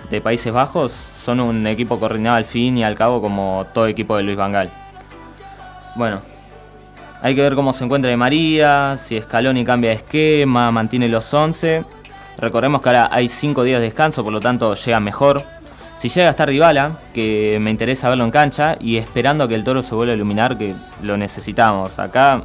[0.09, 4.17] de Países Bajos, son un equipo coordinado al fin y al cabo como todo equipo
[4.17, 4.69] de Luis Vangal.
[5.95, 6.21] Bueno,
[7.21, 11.33] hay que ver cómo se encuentra de María, si Scaloni cambia de esquema, mantiene los
[11.33, 11.83] 11.
[12.37, 15.43] Recordemos que ahora hay 5 días de descanso, por lo tanto llega mejor.
[15.95, 19.65] Si llega a estar Dybala, que me interesa verlo en cancha, y esperando que el
[19.65, 21.99] toro se vuelva a iluminar, que lo necesitamos.
[21.99, 22.43] Acá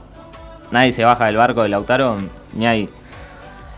[0.73, 2.19] nadie se baja del barco de Lautaro,
[2.53, 2.91] ni ahí.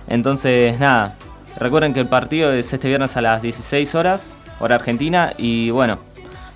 [0.08, 1.14] Entonces, nada,
[1.58, 5.98] recuerden que el partido es este viernes a las 16 horas, hora argentina, y bueno,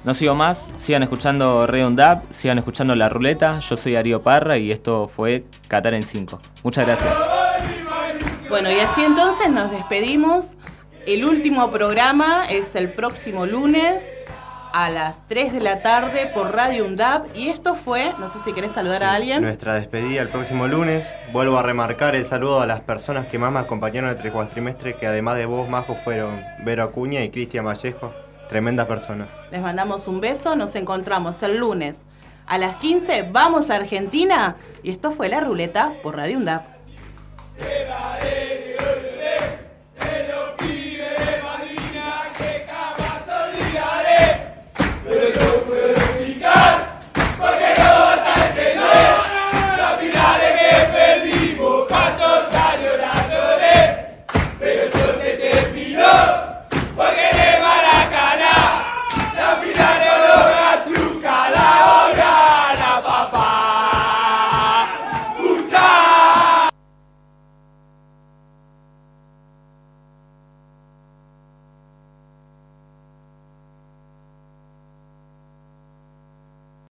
[0.05, 4.73] no sigo más, sigan escuchando Redundab, sigan escuchando La Ruleta, yo soy Darío Parra y
[4.73, 6.41] esto fue Qatar en 5.
[6.63, 7.13] Muchas gracias.
[8.49, 10.55] Bueno, y así entonces nos despedimos.
[11.07, 14.03] El último programa es el próximo lunes
[14.73, 17.37] a las 3 de la tarde por Radio UNDAP.
[17.37, 19.43] Y esto fue, no sé si querés saludar a alguien.
[19.43, 21.07] Nuestra despedida el próximo lunes.
[21.33, 25.07] Vuelvo a remarcar el saludo a las personas que más me acompañaron el cuatrimestre, que
[25.07, 28.13] además de vos, Majo, fueron Vero Acuña y Cristian Vallejo.
[28.49, 29.29] Tremendas personas.
[29.51, 32.01] Les mandamos un beso, nos encontramos el lunes
[32.47, 33.29] a las 15.
[33.31, 34.57] Vamos a Argentina.
[34.83, 36.63] Y esto fue La Ruleta por Radio UNDAP.